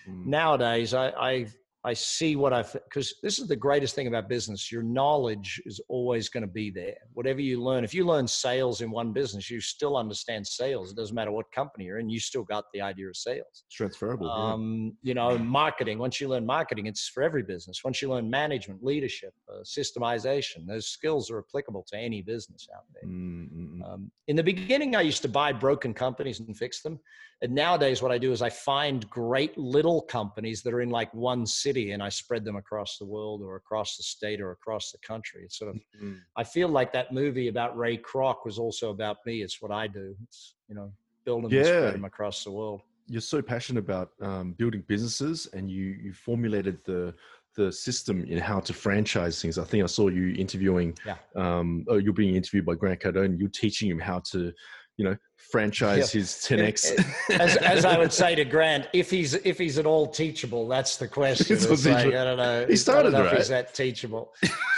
mm. 0.07 0.25
nowadays 0.25 0.93
i 0.93 1.09
i 1.09 1.47
I 1.83 1.93
see 1.93 2.35
what 2.35 2.53
I've 2.53 2.71
because 2.73 3.15
this 3.23 3.39
is 3.39 3.47
the 3.47 3.55
greatest 3.55 3.95
thing 3.95 4.05
about 4.05 4.29
business. 4.29 4.71
Your 4.71 4.83
knowledge 4.83 5.59
is 5.65 5.81
always 5.89 6.29
going 6.29 6.41
to 6.41 6.51
be 6.51 6.69
there. 6.69 6.95
Whatever 7.13 7.41
you 7.41 7.61
learn, 7.61 7.83
if 7.83 7.93
you 7.93 8.05
learn 8.05 8.27
sales 8.27 8.81
in 8.81 8.91
one 8.91 9.13
business, 9.13 9.49
you 9.49 9.59
still 9.59 9.97
understand 9.97 10.45
sales. 10.45 10.91
It 10.91 10.95
doesn't 10.95 11.15
matter 11.15 11.31
what 11.31 11.51
company 11.51 11.85
you're 11.85 11.97
in, 11.97 12.09
you 12.09 12.19
still 12.19 12.43
got 12.43 12.65
the 12.73 12.81
idea 12.81 13.07
of 13.07 13.17
sales. 13.17 13.63
It's 13.65 13.75
transferable. 13.75 14.29
Um, 14.29 14.95
yeah. 15.01 15.09
You 15.09 15.13
know, 15.15 15.37
marketing. 15.39 15.97
Once 15.97 16.21
you 16.21 16.27
learn 16.27 16.45
marketing, 16.45 16.85
it's 16.85 17.07
for 17.07 17.23
every 17.23 17.43
business. 17.43 17.83
Once 17.83 18.01
you 18.01 18.09
learn 18.09 18.29
management, 18.29 18.83
leadership, 18.83 19.33
uh, 19.49 19.61
systemization, 19.63 20.67
those 20.67 20.87
skills 20.87 21.31
are 21.31 21.39
applicable 21.39 21.83
to 21.91 21.97
any 21.97 22.21
business 22.21 22.67
out 22.75 22.83
there. 22.93 23.09
Mm-hmm. 23.09 23.81
Um, 23.83 24.11
in 24.27 24.35
the 24.35 24.43
beginning, 24.43 24.95
I 24.95 25.01
used 25.01 25.23
to 25.23 25.29
buy 25.29 25.51
broken 25.51 25.95
companies 25.95 26.39
and 26.39 26.55
fix 26.55 26.83
them. 26.83 26.99
And 27.43 27.55
nowadays, 27.55 28.03
what 28.03 28.11
I 28.11 28.19
do 28.19 28.31
is 28.31 28.43
I 28.43 28.51
find 28.51 29.09
great 29.09 29.57
little 29.57 30.01
companies 30.01 30.61
that 30.61 30.75
are 30.75 30.81
in 30.81 30.91
like 30.91 31.11
one 31.13 31.47
city 31.47 31.70
and 31.91 32.03
I 32.03 32.09
spread 32.09 32.43
them 32.45 32.55
across 32.55 32.97
the 32.97 33.05
world 33.05 33.41
or 33.41 33.55
across 33.55 33.97
the 33.97 34.03
state 34.03 34.41
or 34.41 34.51
across 34.51 34.91
the 34.91 34.97
country. 34.99 35.43
It's 35.43 35.57
sort 35.57 35.71
of, 35.71 35.75
mm-hmm. 35.75 36.15
I 36.35 36.43
feel 36.43 36.67
like 36.67 36.91
that 36.93 37.11
movie 37.11 37.47
about 37.47 37.77
Ray 37.77 37.97
Kroc 37.97 38.45
was 38.45 38.57
also 38.59 38.89
about 38.89 39.17
me. 39.25 39.41
It's 39.41 39.61
what 39.61 39.71
I 39.71 39.87
do. 39.87 40.15
It's, 40.23 40.55
you 40.67 40.75
know, 40.75 40.91
build 41.25 41.43
them 41.43 41.51
yeah. 41.51 41.59
and 41.59 41.67
spread 41.67 41.93
them 41.95 42.05
across 42.05 42.43
the 42.43 42.51
world. 42.51 42.81
You're 43.07 43.21
so 43.21 43.41
passionate 43.41 43.79
about 43.79 44.11
um, 44.21 44.53
building 44.53 44.83
businesses 44.87 45.47
and 45.53 45.69
you, 45.69 45.97
you 46.01 46.13
formulated 46.13 46.77
the, 46.85 47.13
the 47.57 47.71
system 47.71 48.23
in 48.23 48.37
how 48.37 48.59
to 48.61 48.73
franchise 48.73 49.41
things. 49.41 49.57
I 49.57 49.65
think 49.65 49.83
I 49.83 49.87
saw 49.87 50.07
you 50.07 50.33
interviewing, 50.35 50.97
yeah. 51.05 51.17
um, 51.35 51.83
oh, 51.89 51.97
you're 51.97 52.13
being 52.13 52.35
interviewed 52.35 52.65
by 52.65 52.75
Grant 52.75 53.01
Cardone. 53.01 53.37
You're 53.37 53.49
teaching 53.49 53.89
him 53.89 53.99
how 53.99 54.19
to 54.31 54.53
you 55.01 55.09
know 55.09 55.17
franchise 55.35 56.13
yeah. 56.13 56.21
his 56.21 56.29
10x 56.29 57.29
as, 57.39 57.57
as, 57.57 57.85
i 57.85 57.97
would 57.97 58.13
say 58.13 58.35
to 58.35 58.45
grant 58.45 58.87
if 58.93 59.09
he's 59.09 59.33
if 59.33 59.57
he's 59.57 59.77
at 59.77 59.85
all 59.85 60.07
teachable 60.07 60.67
that's 60.67 60.97
the 60.97 61.07
question 61.07 61.57
like, 61.57 62.05
i 62.05 62.09
don't 62.11 62.37
know 62.37 62.65
he 62.69 62.75
started 62.75 63.13
right. 63.13 63.33
if 63.33 63.47
that 63.47 63.73
teachable 63.73 64.31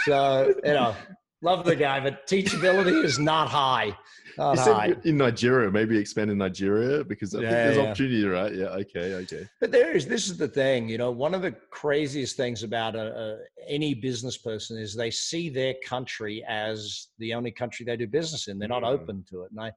so 0.04 0.54
you 0.64 0.72
know 0.72 0.94
love 1.42 1.64
the 1.64 1.76
guy 1.76 2.00
but 2.00 2.26
teachability 2.26 3.04
is 3.04 3.18
not 3.18 3.48
high 3.48 3.94
not 4.38 4.58
high. 4.58 4.94
in 5.04 5.18
nigeria 5.18 5.70
maybe 5.70 5.96
expand 5.98 6.30
in 6.30 6.38
nigeria 6.38 7.04
because 7.04 7.34
I 7.34 7.40
yeah, 7.40 7.42
think 7.42 7.52
there's 7.52 7.76
yeah. 7.76 7.82
opportunity 7.82 8.24
right 8.24 8.54
yeah 8.54 8.64
okay 8.66 9.14
okay 9.14 9.46
but 9.60 9.70
there 9.70 9.92
is 9.94 10.06
this 10.06 10.26
is 10.26 10.38
the 10.38 10.48
thing 10.48 10.88
you 10.88 10.96
know 10.96 11.10
one 11.10 11.34
of 11.34 11.42
the 11.42 11.52
craziest 11.70 12.36
things 12.36 12.62
about 12.62 12.96
a, 12.96 13.14
a, 13.14 13.38
any 13.68 13.94
business 13.94 14.38
person 14.38 14.78
is 14.78 14.94
they 14.94 15.10
see 15.10 15.50
their 15.50 15.74
country 15.86 16.42
as 16.48 17.08
the 17.18 17.34
only 17.34 17.50
country 17.50 17.84
they 17.84 17.96
do 17.96 18.06
business 18.06 18.48
in 18.48 18.58
they're 18.58 18.66
not 18.66 18.82
mm. 18.82 18.88
open 18.88 19.22
to 19.28 19.42
it 19.42 19.50
and 19.50 19.60
i 19.60 19.70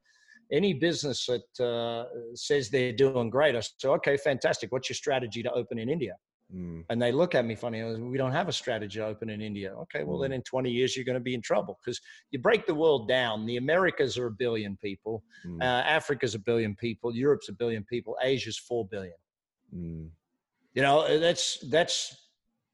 any 0.52 0.74
business 0.74 1.28
that 1.28 1.66
uh, 1.66 2.06
says 2.36 2.70
they're 2.70 2.94
doing 2.94 3.30
great, 3.30 3.56
I 3.56 3.60
say, 3.60 3.88
okay, 3.88 4.18
fantastic. 4.18 4.72
What's 4.72 4.90
your 4.90 4.96
strategy 4.96 5.44
to 5.44 5.52
open 5.52 5.80
in 5.80 5.90
India? 5.90 6.16
Mm. 6.54 6.86
And 6.90 7.02
they 7.02 7.12
look 7.12 7.36
at 7.36 7.46
me 7.46 7.56
funny. 7.56 7.84
We 7.84 8.18
don't 8.18 8.32
have 8.32 8.48
a 8.48 8.54
strategy 8.54 9.00
to 9.00 9.06
open 9.06 9.30
in 9.30 9.42
India. 9.42 9.74
Okay, 9.74 10.04
well, 10.04 10.18
mm. 10.18 10.24
then 10.24 10.32
in 10.32 10.42
20 10.44 10.72
years, 10.72 10.96
you're 10.96 11.06
going 11.06 11.16
to 11.16 11.20
be 11.20 11.34
in 11.34 11.42
trouble 11.42 11.78
because 11.84 12.00
you 12.32 12.40
break 12.40 12.66
the 12.66 12.76
world 12.76 13.08
down. 13.08 13.46
The 13.46 13.58
Americas 13.58 14.18
are 14.18 14.28
a 14.28 14.32
billion 14.32 14.78
people, 14.78 15.24
mm. 15.46 15.62
uh, 15.62 15.84
Africa's 15.86 16.36
a 16.36 16.40
billion 16.40 16.76
people, 16.76 17.14
Europe's 17.14 17.50
a 17.50 17.54
billion 17.54 17.84
people, 17.84 18.16
Asia's 18.24 18.58
4 18.58 18.88
billion. 18.88 19.16
Mm. 19.76 20.10
You 20.74 20.82
know, 20.82 21.20
that's, 21.20 21.58
that's 21.70 22.16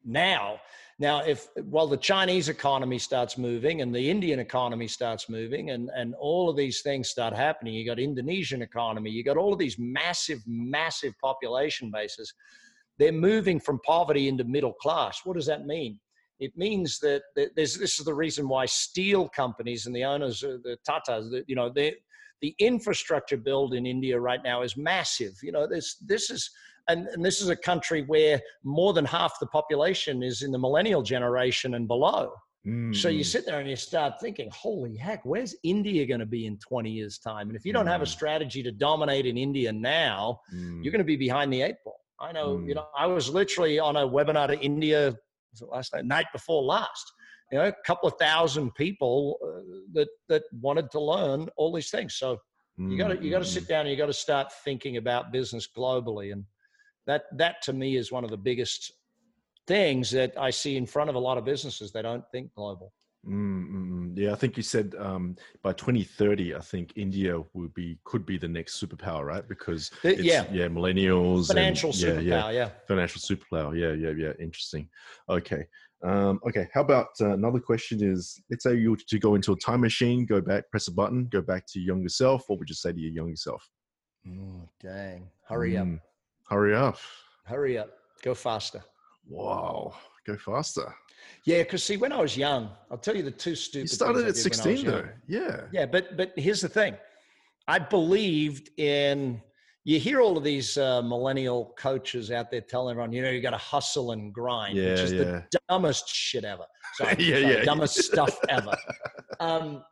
now. 0.06 0.60
Now, 1.00 1.24
if 1.24 1.48
while 1.64 1.88
the 1.88 1.98
Chinese 1.98 2.50
economy 2.50 3.00
starts 3.00 3.38
moving 3.38 3.82
and 3.82 3.94
the 3.94 4.10
Indian 4.10 4.40
economy 4.40 4.88
starts 4.88 5.28
moving 5.28 5.72
and, 5.72 5.90
and 5.96 6.14
all 6.16 6.50
of 6.50 6.56
these 6.56 6.82
things 6.82 7.10
start 7.10 7.34
happening, 7.34 7.74
you 7.74 7.86
got 7.86 8.00
Indonesian 8.00 8.62
economy, 8.62 9.10
you 9.10 9.24
got 9.24 9.38
all 9.38 9.54
of 9.54 9.60
these 9.60 9.78
massive, 9.80 10.40
massive 10.46 11.14
population 11.20 11.90
bases. 11.92 12.34
They're 13.00 13.12
moving 13.12 13.60
from 13.60 13.80
poverty 13.86 14.28
into 14.28 14.44
middle 14.44 14.74
class. 14.74 15.22
What 15.24 15.36
does 15.36 15.48
that 15.48 15.66
mean? 15.66 16.00
It 16.40 16.56
means 16.56 17.00
that, 17.00 17.24
there's, 17.36 17.78
this 17.78 18.00
is 18.00 18.06
the 18.06 18.14
reason 18.14 18.48
why 18.48 18.66
steel 18.66 19.30
companies 19.30 19.88
and 19.88 19.96
the 19.96 20.04
owners, 20.04 20.44
of 20.44 20.62
the 20.62 20.78
Tatas, 20.88 21.32
the, 21.32 21.44
you 21.48 21.56
know, 21.56 21.72
the 21.74 21.96
infrastructure 22.60 23.38
build 23.38 23.74
in 23.74 23.86
India 23.86 24.20
right 24.20 24.42
now 24.44 24.62
is 24.62 24.76
massive. 24.76 25.32
You 25.42 25.54
know, 25.54 25.66
this 25.66 25.96
this 26.06 26.30
is 26.30 26.52
and, 26.88 27.08
and 27.08 27.24
this 27.24 27.42
is 27.42 27.50
a 27.50 27.56
country 27.56 28.04
where 28.04 28.42
more 28.64 28.94
than 28.94 29.06
half 29.06 29.40
the 29.40 29.48
population 29.48 30.24
is 30.24 30.42
in 30.42 30.52
the 30.52 30.60
millennial 30.60 31.02
generation 31.02 31.76
and 31.76 31.88
below. 31.88 32.34
Mm. 32.66 32.96
So 32.96 33.10
you 33.10 33.22
mm. 33.22 33.26
sit 33.26 33.46
there 33.46 33.60
and 33.60 33.70
you 33.70 33.76
start 33.76 34.20
thinking, 34.22 34.50
holy 34.52 34.96
heck, 34.96 35.26
where's 35.26 35.56
India 35.64 36.06
going 36.06 36.22
to 36.22 36.26
be 36.26 36.46
in 36.46 36.58
20 36.58 36.90
years' 36.90 37.18
time? 37.18 37.50
And 37.50 37.58
if 37.58 37.66
you 37.66 37.74
don't 37.74 37.86
mm. 37.86 37.92
have 37.92 38.02
a 38.02 38.06
mm. 38.06 38.10
strategy 38.10 38.64
to 38.64 38.72
dominate 38.72 39.26
in 39.26 39.38
India 39.38 39.72
now, 39.72 40.40
mm. 40.54 40.84
you're 40.84 40.92
going 40.92 41.00
to 41.00 41.06
be 41.06 41.18
behind 41.18 41.52
the 41.52 41.62
eight 41.62 41.76
ball. 41.84 42.00
I 42.20 42.32
know, 42.32 42.60
you 42.60 42.74
mm. 42.74 42.76
know, 42.76 42.88
I 42.98 43.06
was 43.08 43.30
literally 43.30 43.80
on 43.80 43.98
a 43.98 44.08
webinar 44.08 44.48
to 44.48 44.60
India 44.60 45.14
last 45.62 45.94
night, 45.94 46.06
night 46.06 46.26
before 46.32 46.64
last. 46.64 47.12
You 47.52 47.60
know, 47.60 47.66
a 47.66 47.74
couple 47.86 48.08
of 48.08 48.16
thousand 48.18 48.74
people 48.74 49.38
uh, 49.44 49.62
that 49.94 50.08
that 50.28 50.44
wanted 50.60 50.90
to 50.92 51.00
learn 51.00 51.50
all 51.56 51.72
these 51.72 51.92
things. 51.92 52.16
So 52.16 52.40
you 52.78 52.98
got 52.98 53.10
to 53.10 53.24
you 53.24 53.30
got 53.30 53.40
to 53.40 53.46
sit 53.46 53.68
down 53.68 53.82
and 53.82 53.92
you 53.92 53.98
got 53.98 54.08
to 54.08 54.14
start 54.14 54.52
thinking 54.64 54.98
about 54.98 55.32
business 55.32 55.68
globally 55.78 56.32
and 56.32 56.46
that 57.08 57.26
that 57.38 57.62
to 57.64 57.74
me 57.74 57.96
is 57.96 58.12
one 58.12 58.24
of 58.24 58.30
the 58.30 58.38
biggest 58.38 58.94
things 59.68 60.12
that 60.12 60.34
I 60.38 60.50
see 60.50 60.78
in 60.78 60.86
front 60.86 61.10
of 61.10 61.16
a 61.16 61.20
lot 61.20 61.38
of 61.38 61.46
businesses. 61.46 61.92
They 61.92 62.02
don't 62.02 62.24
think 62.32 62.54
global. 62.54 62.94
Mm-hmm. 63.28 64.18
Yeah, 64.18 64.34
I 64.34 64.36
think 64.36 64.58
you 64.58 64.64
said 64.64 64.96
um, 65.00 65.38
by 65.62 65.72
2030, 65.72 66.56
I 66.56 66.60
think 66.60 66.92
India 66.98 67.40
would 67.54 67.74
be 67.74 67.98
could 68.04 68.26
be 68.26 68.38
the 68.38 68.50
next 68.50 68.84
superpower, 68.84 69.26
right? 69.26 69.48
Because 69.48 69.92
yeah, 70.04 70.46
yeah, 70.52 70.68
millennials, 70.68 71.48
financial 71.48 71.92
and, 71.92 72.00
superpower, 72.00 72.26
yeah, 72.26 72.50
yeah, 72.52 72.70
financial 72.86 73.22
superpower, 73.22 73.80
yeah, 73.80 73.94
yeah, 73.94 74.14
yeah. 74.16 74.34
Interesting. 74.42 74.90
Okay, 75.30 75.66
um, 76.04 76.42
okay. 76.46 76.68
How 76.74 76.82
about 76.82 77.08
uh, 77.22 77.30
another 77.30 77.60
question? 77.60 78.04
Is 78.04 78.42
let's 78.50 78.64
say 78.64 78.76
you 78.76 78.92
were 78.92 78.98
to 78.98 79.20
go 79.20 79.36
into 79.36 79.54
a 79.54 79.58
time 79.58 79.82
machine, 79.82 80.26
go 80.26 80.42
back, 80.42 80.70
press 80.70 80.90
a 80.90 80.92
button, 80.92 81.28
go 81.32 81.42
back 81.42 81.66
to 81.68 81.80
your 81.80 81.96
younger 81.96 82.10
self. 82.10 82.44
What 82.48 82.60
would 82.60 82.70
you 82.70 82.76
say 82.76 82.92
to 82.92 83.00
your 83.00 83.14
younger 83.14 83.38
self? 83.38 83.66
Mm, 84.28 84.68
dang, 84.82 85.30
hurry 85.48 85.74
mm. 85.74 85.96
up. 85.96 86.02
Hurry 86.50 86.76
up. 86.76 86.98
Hurry 87.46 87.78
up. 87.78 87.90
Go 88.22 88.34
faster. 88.34 88.84
Wow. 89.28 89.94
Go 90.26 90.38
faster. 90.38 90.94
Yeah, 91.46 91.60
because 91.60 91.84
see, 91.84 91.98
when 91.98 92.14
I 92.14 92.22
was 92.22 92.38
young, 92.38 92.70
I'll 92.90 92.98
tell 92.98 93.16
you 93.16 93.24
the 93.24 93.32
two 93.32 93.56
stupid. 93.56 93.84
You 93.84 93.88
started 93.96 94.28
at 94.28 94.38
sixteen, 94.38 94.86
though. 94.86 95.08
Yeah. 95.28 95.62
Yeah, 95.72 95.86
but 95.86 96.16
but 96.16 96.32
here's 96.38 96.62
the 96.62 96.70
thing, 96.70 96.96
I 97.68 97.80
believed 97.80 98.70
in. 98.80 99.42
You 99.86 100.00
hear 100.00 100.22
all 100.22 100.38
of 100.38 100.46
these 100.46 100.78
uh, 100.78 101.02
millennial 101.02 101.74
coaches 101.78 102.32
out 102.32 102.50
there 102.50 102.62
telling 102.62 102.92
everyone, 102.92 103.12
you 103.12 103.22
know, 103.22 103.30
you 103.30 103.42
got 103.42 103.50
to 103.50 103.58
hustle 103.58 104.14
and 104.14 104.34
grind, 104.34 104.78
yeah, 104.78 104.92
which 104.92 105.00
is 105.02 105.12
yeah. 105.12 105.24
the 105.24 105.46
dumbest 105.68 106.08
shit 106.08 106.46
ever. 106.46 106.64
Sorry, 106.94 107.16
yeah, 107.20 107.42
sorry, 107.42 107.54
yeah, 107.54 107.64
dumbest 107.64 108.02
stuff 108.02 108.40
ever. 108.50 108.74
Um, 109.42 109.84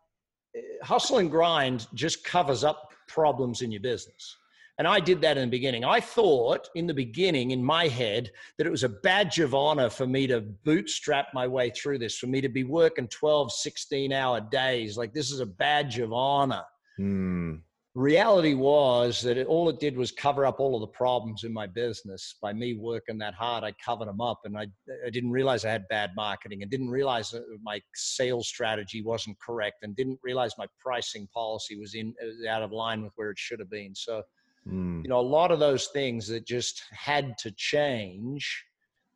hustle 0.82 1.18
and 1.18 1.30
grind 1.30 1.88
just 1.94 2.24
covers 2.24 2.64
up 2.64 2.94
problems 3.08 3.64
in 3.64 3.72
your 3.72 3.82
business. 3.82 4.38
And 4.82 4.88
I 4.88 5.00
did 5.00 5.22
that 5.22 5.38
in 5.38 5.44
the 5.44 5.52
beginning. 5.52 5.86
I 5.86 6.00
thought 6.00 6.67
in 6.74 6.88
the 6.88 6.94
beginning, 6.96 7.52
in 7.52 7.63
my 7.63 7.88
head, 7.88 8.32
that 8.58 8.65
it 8.65 8.72
was 8.72 8.84
a 8.84 8.89
badge 8.89 9.38
of 9.38 9.54
honor 9.54 9.91
for 9.91 10.08
me 10.08 10.26
to 10.26 10.41
bootstrap 10.41 11.28
my 11.36 11.46
way 11.46 11.70
through 11.70 12.00
this, 12.00 12.17
for 12.17 12.26
me 12.26 12.41
to 12.41 12.50
be 12.50 12.63
working 12.63 13.08
12, 13.08 13.52
16 13.52 14.12
hour 14.12 14.41
days. 14.41 14.98
Like 14.98 15.13
this 15.13 15.30
is 15.30 15.39
a 15.39 15.46
badge 15.46 16.00
of 16.00 16.12
honor. 16.12 16.63
Mm. 17.00 17.62
reality 17.94 18.56
was 18.56 19.22
that 19.22 19.38
it, 19.38 19.46
all 19.46 19.70
it 19.70 19.80
did 19.80 19.96
was 19.96 20.12
cover 20.12 20.48
up 20.48 20.60
all 20.60 20.74
of 20.74 20.82
the 20.82 20.98
problems 20.98 21.44
in 21.44 21.54
my 21.54 21.67
business 21.67 22.38
by 22.41 22.52
me 22.52 22.74
working 22.74 23.17
that 23.17 23.34
hard 23.34 23.63
i 23.63 23.72
covered 23.84 24.08
them 24.08 24.22
up 24.22 24.39
and 24.44 24.58
i, 24.58 24.67
I 25.06 25.10
didn't 25.10 25.32
realize 25.32 25.63
i 25.65 25.72
had 25.72 25.88
bad 25.89 26.12
marketing 26.15 26.62
and 26.62 26.70
didn't 26.70 26.89
realize 26.89 27.32
that 27.32 27.44
my 27.63 27.82
sales 27.96 28.48
strategy 28.48 29.02
wasn't 29.02 29.39
correct 29.39 29.84
and 29.84 29.96
didn't 29.96 30.20
realize 30.22 30.54
my 30.58 30.67
pricing 30.80 31.28
policy 31.34 31.78
was 31.78 31.96
in 31.96 32.13
was 32.22 32.46
out 32.48 32.62
of 32.62 32.72
line 32.72 33.04
with 33.04 33.13
where 33.15 33.32
it 33.32 33.39
should 33.39 33.60
have 33.60 33.70
been 33.70 33.96
so 33.96 34.22
Mm. 34.67 35.04
you 35.04 35.10
know 35.10 35.19
a 35.19 35.21
lot 35.21 35.52
of 35.52 35.60
those 35.60 35.88
things 35.88 36.28
that 36.28 36.45
just 36.45 36.84
had 36.91 37.36
to 37.39 37.52
change 37.52 38.63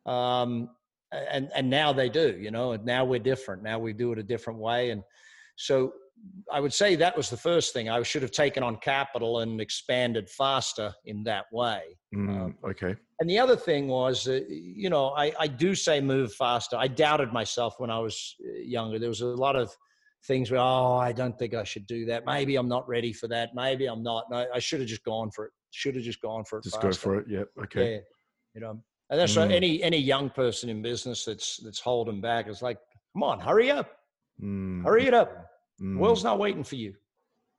um, 0.06 0.70
and 1.12 1.50
and 1.54 1.68
now 1.70 1.92
they 1.92 2.08
do 2.08 2.36
you 2.38 2.50
know 2.50 2.72
and 2.72 2.84
now 2.84 3.04
we're 3.04 3.18
different. 3.18 3.62
Now 3.62 3.78
we 3.78 3.92
do 3.92 4.12
it 4.12 4.18
a 4.18 4.22
different 4.22 4.60
way. 4.60 4.90
And 4.90 5.02
so 5.56 5.92
i 6.50 6.58
would 6.58 6.72
say 6.72 6.96
that 6.96 7.16
was 7.16 7.28
the 7.28 7.36
first 7.36 7.72
thing. 7.72 7.88
I 7.88 8.02
should 8.02 8.22
have 8.22 8.30
taken 8.30 8.62
on 8.62 8.76
capital 8.76 9.40
and 9.40 9.60
expanded 9.60 10.30
faster 10.30 10.94
in 11.04 11.22
that 11.24 11.44
way. 11.52 11.82
Mm, 12.14 12.54
okay. 12.70 12.96
and 13.20 13.28
the 13.28 13.38
other 13.38 13.56
thing 13.56 13.88
was 13.88 14.26
uh, 14.26 14.40
you 14.48 14.90
know 14.90 15.10
I, 15.10 15.32
I 15.38 15.46
do 15.46 15.74
say 15.74 16.00
move 16.00 16.32
faster. 16.32 16.76
I 16.76 16.88
doubted 16.88 17.32
myself 17.32 17.74
when 17.78 17.90
i 17.90 17.98
was 17.98 18.34
uh, 18.40 18.58
younger. 18.60 18.98
There 18.98 19.10
was 19.10 19.20
a 19.20 19.26
lot 19.26 19.56
of 19.56 19.76
things 20.26 20.50
where 20.50 20.60
oh 20.60 20.96
i 20.96 21.12
don't 21.12 21.38
think 21.38 21.54
i 21.54 21.62
should 21.64 21.86
do 21.86 22.04
that 22.06 22.24
maybe 22.26 22.56
i'm 22.56 22.68
not 22.68 22.86
ready 22.88 23.12
for 23.12 23.28
that 23.28 23.54
maybe 23.54 23.86
i'm 23.86 24.02
not 24.02 24.24
no, 24.30 24.46
i 24.54 24.58
should 24.58 24.80
have 24.80 24.88
just 24.88 25.04
gone 25.04 25.30
for 25.30 25.46
it 25.46 25.52
should 25.70 25.94
have 25.94 26.04
just 26.04 26.20
gone 26.22 26.44
for 26.44 26.58
it 26.58 26.64
Just 26.64 26.76
faster. 26.76 26.88
go 26.88 26.94
for 26.94 27.18
it. 27.20 27.26
Yep. 27.28 27.48
Okay. 27.64 27.92
Yeah, 27.92 27.98
you 28.54 28.60
know, 28.62 28.70
and 29.10 29.20
that's 29.20 29.36
Mm. 29.36 29.52
any 29.52 29.82
any 29.82 29.98
young 29.98 30.30
person 30.30 30.68
in 30.70 30.80
business 30.82 31.24
that's 31.26 31.58
that's 31.58 31.80
holding 31.80 32.20
back 32.20 32.48
is 32.48 32.62
like, 32.62 32.78
come 33.12 33.22
on, 33.22 33.38
hurry 33.40 33.70
up, 33.70 33.88
Mm, 34.42 34.82
hurry 34.84 35.06
it 35.06 35.14
up. 35.14 35.30
The 35.78 35.84
mm, 35.84 35.98
world's 35.98 36.24
not 36.24 36.38
waiting 36.38 36.64
for 36.64 36.76
you. 36.76 36.94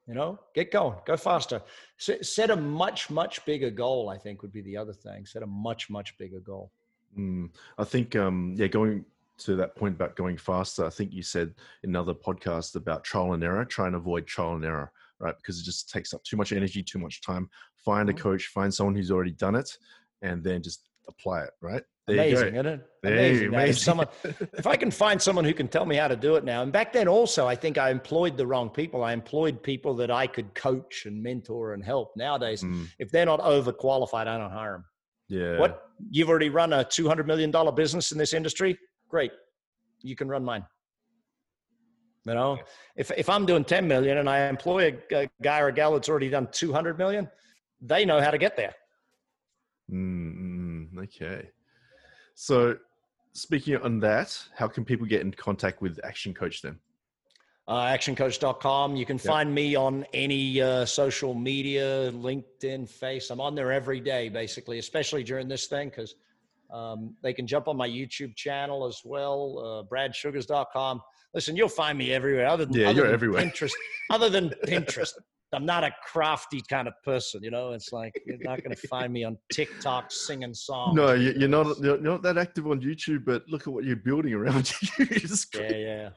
You 0.08 0.16
know, 0.16 0.40
get 0.56 0.72
going, 0.72 0.96
go 1.06 1.16
faster. 1.18 1.62
Set, 1.98 2.26
set 2.26 2.50
a 2.50 2.56
much 2.56 3.10
much 3.12 3.46
bigger 3.46 3.70
goal. 3.70 4.10
I 4.10 4.18
think 4.18 4.42
would 4.42 4.54
be 4.54 4.62
the 4.62 4.78
other 4.78 4.94
thing. 4.94 5.26
Set 5.26 5.44
a 5.44 5.48
much 5.48 5.90
much 5.90 6.18
bigger 6.18 6.40
goal. 6.40 6.72
mm. 7.18 7.50
I 7.78 7.84
think, 7.84 8.16
um, 8.16 8.56
yeah, 8.58 8.68
going 8.68 9.06
to 9.40 9.56
that 9.56 9.76
point 9.76 9.96
about 9.96 10.16
going 10.16 10.38
faster, 10.38 10.86
I 10.86 10.90
think 10.90 11.14
you 11.14 11.22
said 11.24 11.54
in 11.84 11.92
another 11.92 12.14
podcast 12.14 12.76
about 12.76 13.04
trial 13.04 13.34
and 13.34 13.44
error, 13.44 13.64
try 13.66 13.88
and 13.88 13.96
avoid 13.96 14.26
trial 14.28 14.54
and 14.56 14.66
error, 14.66 14.92
right? 15.20 15.36
Because 15.38 15.60
it 15.60 15.64
just 15.64 15.90
takes 15.90 16.14
up 16.14 16.24
too 16.24 16.38
much 16.38 16.52
energy, 16.52 16.82
too 16.84 17.00
much 17.00 17.22
time. 17.22 17.50
Find 17.86 18.10
a 18.10 18.14
Mhm. 18.14 18.18
coach, 18.20 18.48
find 18.48 18.74
someone 18.74 18.96
who's 18.96 19.12
already 19.12 19.32
done 19.32 19.56
it, 19.56 19.78
and 20.22 20.44
then 20.44 20.62
just 20.64 20.90
apply 21.08 21.44
it, 21.44 21.52
right? 21.62 21.84
There 22.08 22.16
amazing, 22.16 22.56
isn't 22.56 22.66
it? 22.66 22.82
Amazing. 23.04 23.52
that 23.52 23.68
If 23.70 23.80
someone, 23.80 24.08
if 24.54 24.66
I 24.66 24.76
can 24.78 24.92
find 24.92 25.22
someone 25.22 25.44
who 25.44 25.54
can 25.54 25.68
tell 25.68 25.86
me 25.86 25.98
how 25.98 26.08
to 26.08 26.16
do 26.16 26.36
it 26.36 26.44
now, 26.46 26.64
and 26.64 26.72
back 26.72 26.94
then 26.94 27.08
also, 27.08 27.46
I 27.46 27.56
think 27.56 27.78
I 27.78 27.90
employed 27.92 28.38
the 28.38 28.48
wrong 28.48 28.70
people. 28.70 29.04
I 29.04 29.12
employed 29.14 29.62
people 29.62 29.94
that 29.98 30.10
I 30.10 30.26
could 30.26 30.54
coach 30.56 31.06
and 31.06 31.22
mentor 31.22 31.74
and 31.74 31.84
help. 31.84 32.16
Nowadays, 32.16 32.64
Mm, 32.64 32.88
if 32.98 33.12
they're 33.12 33.26
not 33.26 33.42
overqualified, 33.42 34.28
I 34.28 34.38
don't 34.38 34.52
hire 34.52 34.72
them. 34.74 34.86
yeah. 35.28 35.60
What 35.60 35.84
you've 36.10 36.30
already 36.30 36.50
run 36.50 36.72
a 36.74 36.84
two 36.86 37.08
hundred 37.10 37.28
million 37.28 37.52
dollar 37.52 37.74
business 37.74 38.12
in 38.14 38.18
this 38.18 38.34
industry? 38.34 38.80
Great, 39.10 39.32
you 40.02 40.16
can 40.16 40.28
run 40.28 40.44
mine. 40.44 40.66
You 42.26 42.34
know, 42.34 42.60
if 42.98 43.10
if 43.12 43.30
I'm 43.30 43.46
doing 43.46 43.64
ten 43.64 43.88
million 43.88 44.18
and 44.18 44.30
I 44.30 44.48
employ 44.50 44.98
a, 45.12 45.24
a 45.24 45.30
guy 45.42 45.62
or 45.62 45.70
a 45.70 45.74
gal 45.74 45.94
that's 45.94 46.10
already 46.10 46.30
done 46.30 46.50
two 46.52 46.74
hundred 46.74 46.98
million, 46.98 47.30
they 47.82 48.04
know 48.04 48.20
how 48.20 48.32
to 48.32 48.38
get 48.38 48.58
there. 48.58 48.74
Mm, 49.90 50.98
okay. 51.04 51.50
So, 52.36 52.78
speaking 53.34 53.78
on 53.78 54.00
that, 54.02 54.38
how 54.56 54.68
can 54.68 54.84
people 54.84 55.06
get 55.06 55.22
in 55.22 55.32
contact 55.32 55.82
with 55.82 56.00
Action 56.04 56.34
Coach 56.34 56.62
then? 56.62 56.78
Uh, 57.68 57.86
actioncoach.com. 57.88 58.96
You 58.96 59.06
can 59.06 59.18
find 59.18 59.54
me 59.54 59.76
on 59.76 60.06
any 60.14 60.62
uh, 60.62 60.86
social 60.86 61.34
media, 61.34 62.12
LinkedIn, 62.14 62.88
Face. 62.88 63.30
I'm 63.30 63.42
on 63.42 63.56
there 63.56 63.74
every 63.74 64.00
day, 64.00 64.30
basically, 64.30 64.80
especially 64.80 65.24
during 65.24 65.50
this 65.50 65.68
thing, 65.68 65.90
because 65.90 66.16
um, 66.72 67.16
they 67.24 67.34
can 67.34 67.48
jump 67.48 67.68
on 67.68 67.78
my 67.78 67.88
YouTube 67.88 68.36
channel 68.36 68.86
as 68.86 69.02
well, 69.06 69.86
uh, 69.90 69.96
bradsugars.com. 69.96 71.02
Listen, 71.34 71.56
you'll 71.56 71.70
find 71.70 71.98
me 71.98 72.12
everywhere. 72.14 72.48
Other 72.48 72.66
than, 72.66 72.74
Yeah, 72.76 72.90
other 72.90 73.04
you're 73.04 73.14
everywhere. 73.14 73.44
Pinterest, 73.44 73.72
other 74.12 74.30
than 74.30 74.50
Pinterest, 74.66 75.12
I'm 75.54 75.66
not 75.66 75.84
a 75.84 75.92
crafty 76.06 76.62
kind 76.70 76.88
of 76.88 76.94
person. 77.04 77.44
You 77.44 77.52
know, 77.52 77.72
it's 77.72 77.92
like 77.94 78.14
you're 78.26 78.38
not 78.42 78.64
going 78.64 78.76
to 78.76 78.88
find 78.88 79.14
me 79.14 79.24
on 79.24 79.38
TikTok 79.52 80.12
singing 80.12 80.54
songs. 80.54 80.96
No, 80.96 81.14
you- 81.14 81.34
you're 81.38 81.48
not 81.50 81.78
you're 81.80 81.98
not 82.00 82.22
that 82.24 82.38
active 82.38 82.68
on 82.68 82.82
YouTube, 82.82 83.24
but 83.26 83.44
look 83.48 83.62
at 83.68 83.74
what 83.74 83.84
you're 83.86 83.96
building 83.96 84.34
around 84.34 84.72
you. 85.00 85.06
Yeah, 85.56 85.72
yeah. 85.76 86.10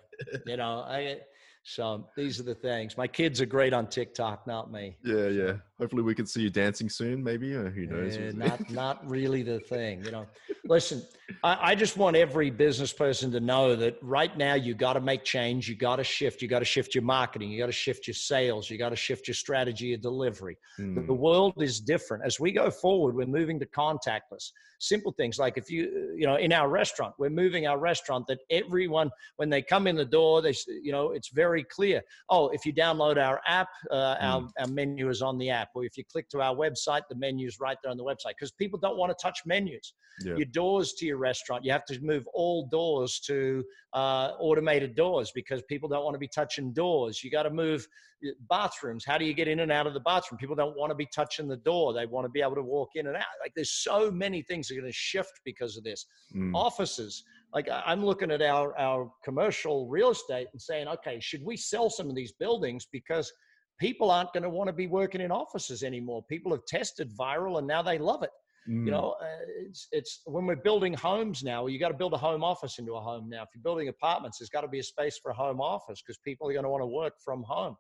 You 0.47 0.57
know, 0.57 0.81
I. 0.87 1.19
So 1.63 2.09
these 2.17 2.41
are 2.41 2.43
the 2.43 2.55
things. 2.55 2.97
My 2.97 3.07
kids 3.07 3.41
are 3.41 3.47
great 3.47 3.73
on 3.73 3.87
TikTok, 3.87 4.47
not 4.47 4.73
me. 4.73 4.97
yeah, 5.05 5.29
yeah. 5.29 5.53
Hopefully, 5.79 6.03
we 6.03 6.15
can 6.15 6.27
see 6.27 6.43
you 6.43 6.51
dancing 6.51 6.89
soon. 6.89 7.23
Maybe, 7.23 7.55
or 7.55 7.71
who 7.71 7.87
knows? 7.87 8.17
Yeah, 8.17 8.33
not 8.33 8.71
not 8.71 9.09
really 9.09 9.43
the 9.43 9.61
thing, 9.61 10.03
you 10.05 10.11
know. 10.11 10.27
Listen, 10.67 11.03
I, 11.43 11.73
I 11.73 11.75
just 11.75 11.97
want 11.97 12.17
every 12.17 12.51
business 12.51 12.93
person 12.93 13.31
to 13.33 13.41
know 13.41 13.77
that 13.77 13.97
right 14.03 14.37
now 14.37 14.55
you 14.55 14.75
got 14.75 14.95
to 14.95 15.01
make 15.01 15.23
change. 15.25 15.69
You 15.69 15.77
got 15.77 15.97
to 15.97 16.05
shift. 16.05 16.41
You 16.43 16.49
got 16.49 16.61
to 16.61 16.65
shift 16.65 16.95
your 16.95 17.05
marketing. 17.05 17.51
You 17.51 17.59
got 17.59 17.67
to 17.67 17.73
shift 17.73 18.07
your 18.07 18.15
sales. 18.15 18.71
You 18.71 18.79
got 18.79 18.91
to 18.91 18.97
shift 18.97 19.29
your 19.29 19.35
strategy 19.35 19.93
of 19.95 20.01
delivery. 20.01 20.57
The, 20.79 20.85
Mm, 20.85 21.07
the 21.07 21.15
world 21.15 21.55
is 21.61 21.79
different. 21.81 22.25
As 22.25 22.41
we 22.41 22.53
go 22.53 22.71
forward, 22.71 23.15
we're 23.15 23.27
moving 23.27 23.61
to 23.61 23.67
contactless. 23.67 24.51
Simple 24.83 25.13
things 25.13 25.39
like 25.39 25.59
if 25.59 25.71
you, 25.71 26.15
you 26.17 26.27
know, 26.27 26.37
in 26.37 26.53
our 26.53 26.69
restaurant, 26.69 27.15
we're 27.19 27.29
moving 27.29 27.67
our 27.67 27.79
restaurant 27.79 28.27
that 28.29 28.39
everyone, 28.51 29.11
when 29.37 29.51
they 29.51 29.61
come 29.61 29.87
in 29.87 29.95
the 29.95 30.05
door, 30.05 30.41
they, 30.41 30.55
you 30.83 30.91
know, 30.91 31.11
it's 31.11 31.29
very 31.29 31.63
clear. 31.65 32.03
Oh, 32.31 32.49
if 32.49 32.65
you 32.65 32.73
download 32.73 33.19
our 33.19 33.41
app, 33.47 33.69
uh, 33.91 34.17
our, 34.21 34.49
our 34.59 34.67
menu 34.69 35.11
is 35.11 35.21
on 35.21 35.37
the 35.37 35.51
app. 35.51 35.69
Or 35.75 35.85
if 35.85 35.99
you 35.99 36.05
click 36.11 36.31
to 36.31 36.41
our 36.41 36.57
website, 36.57 37.03
the 37.11 37.17
menu 37.17 37.47
is 37.47 37.61
right 37.61 37.77
there 37.83 37.91
on 37.91 37.99
the 37.99 38.05
website 38.05 38.35
because 38.39 38.53
people 38.53 38.79
don't 38.79 38.97
want 38.97 39.17
to 39.17 39.23
touch 39.23 39.41
menus. 39.45 39.93
yeah. 40.25 40.37
Your 40.37 40.47
doors 40.47 40.95
to 40.95 41.07
your 41.07 41.19
restaurant, 41.19 41.65
you 41.65 41.73
have 41.73 41.85
to 41.87 42.01
move 42.01 42.27
all 42.33 42.67
doors 42.67 43.21
to 43.27 43.65
uh, 43.93 44.33
automated 44.39 44.95
doors 44.95 45.33
because 45.35 45.63
people 45.63 45.89
don't 45.89 46.05
want 46.05 46.15
to 46.15 46.19
be 46.19 46.29
touching 46.29 46.73
doors. 46.73 47.23
You 47.23 47.31
got 47.31 47.45
to 47.45 47.51
move 47.51 47.87
uh, 48.27 48.31
bathrooms. 48.49 49.05
How 49.05 49.19
do 49.19 49.25
you 49.25 49.35
get 49.35 49.49
in 49.49 49.61
and 49.61 49.73
out 49.73 49.87
of 49.87 49.95
the 49.95 50.01
bathroom? 50.01 50.39
People 50.39 50.57
don't 50.57 50.77
want 50.77 50.91
to 50.91 50.95
be 50.95 51.07
touching 51.07 51.49
the 51.49 51.57
door. 51.57 51.93
They 51.93 52.07
want 52.07 52.25
to 52.25 52.31
be 52.31 52.43
able 52.43 52.55
to 52.57 52.63
walk 52.63 52.91
in 52.95 53.07
and 53.07 53.17
out. 53.17 53.25
Like 53.43 53.53
there's 53.55 53.73
so 53.73 54.11
many 54.11 54.43
things 54.43 54.70
are 54.71 54.75
going 54.75 54.87
to 54.87 54.93
shift 54.93 55.41
because 55.45 55.77
of 55.77 55.85
this. 55.85 56.07
Mm, 56.35 56.53
Offices. 56.55 57.23
Like 57.55 57.69
I'm 57.71 58.05
looking 58.05 58.31
at 58.31 58.43
our 58.43 58.79
our 58.79 59.11
commercial 59.25 59.89
real 59.89 60.11
estate 60.11 60.49
and 60.53 60.61
saying, 60.61 60.89
okay, 60.89 61.19
should 61.21 61.45
we 61.45 61.57
sell 61.57 61.91
some 61.91 62.09
of 62.09 62.15
these 62.15 62.33
buildings 62.33 62.87
because 62.93 63.33
people 63.79 64.11
aren't 64.11 64.33
going 64.33 64.43
to 64.43 64.51
want 64.51 64.69
to 64.69 64.73
be 64.73 64.87
working 64.87 65.21
in 65.21 65.33
offices 65.33 65.83
anymore. 65.83 66.23
People 66.29 66.53
have 66.53 66.65
tested 66.67 67.11
viral 67.19 67.59
and 67.59 67.67
now 67.67 67.83
they 67.83 67.99
love 67.99 68.23
it 68.23 68.31
mm, 68.69 68.85
you 68.85 68.91
know 68.91 69.17
uh, 69.21 69.27
it's 69.67 69.89
it's 69.93 70.21
when 70.27 70.47
we're 70.47 70.57
building 70.57 70.95
homes 70.95 71.43
now 71.43 71.67
you 71.67 71.79
got 71.79 71.89
to 71.89 71.97
build 71.97 72.13
a 72.13 72.19
home 72.19 72.45
office 72.45 72.79
into 72.79 72.95
a 72.95 73.01
home 73.01 73.29
now 73.29 73.43
if 73.43 73.49
you're 73.55 73.63
building 73.63 73.89
apartments 73.89 74.39
there's 74.39 74.51
got 74.51 74.63
to 74.63 74.69
be 74.69 74.79
a 74.79 74.83
space 74.83 75.19
for 75.23 75.31
a 75.31 75.35
home 75.35 75.61
office 75.61 76.03
because 76.03 76.19
people 76.19 76.49
are 76.49 76.53
going 76.53 76.65
to 76.65 76.71
want 76.71 76.83
to 76.83 76.87
work 76.87 77.15
from 77.25 77.43
home 77.43 77.77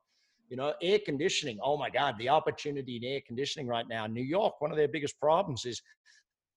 you 0.48 0.56
know 0.56 0.72
air 0.82 0.98
conditioning 1.04 1.58
oh 1.62 1.76
my 1.76 1.90
god 1.90 2.14
the 2.18 2.28
opportunity 2.28 2.96
in 2.96 3.04
air 3.04 3.20
conditioning 3.26 3.66
right 3.66 3.86
now 3.88 4.06
new 4.06 4.22
york 4.22 4.54
one 4.60 4.70
of 4.70 4.76
their 4.76 4.88
biggest 4.88 5.18
problems 5.20 5.64
is 5.64 5.80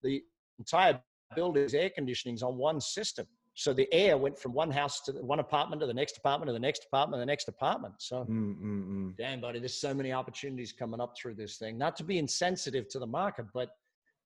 the 0.03 0.21
entire 0.59 0.99
building's 1.35 1.73
air 1.73 1.89
conditioning's 1.89 2.43
on 2.43 2.57
one 2.57 2.79
system 2.79 3.25
so 3.55 3.71
the 3.71 3.91
air 3.93 4.17
went 4.17 4.37
from 4.37 4.53
one 4.53 4.71
house 4.71 5.01
to 5.01 5.11
one 5.13 5.39
apartment 5.39 5.79
to 5.79 5.85
the 5.87 5.93
next 5.93 6.17
apartment 6.17 6.47
to 6.47 6.53
the 6.53 6.59
next 6.59 6.85
apartment 6.85 7.17
to 7.17 7.21
the 7.21 7.25
next 7.25 7.47
apartment 7.47 7.93
so 7.97 8.25
mm, 8.29 8.55
mm, 8.59 8.87
mm. 8.87 9.17
damn 9.17 9.41
buddy 9.41 9.59
there's 9.59 9.73
so 9.73 9.93
many 9.93 10.11
opportunities 10.11 10.71
coming 10.71 10.99
up 10.99 11.15
through 11.17 11.33
this 11.33 11.57
thing 11.57 11.77
not 11.77 11.95
to 11.95 12.03
be 12.03 12.17
insensitive 12.17 12.87
to 12.87 12.99
the 12.99 13.07
market 13.07 13.45
but 13.53 13.69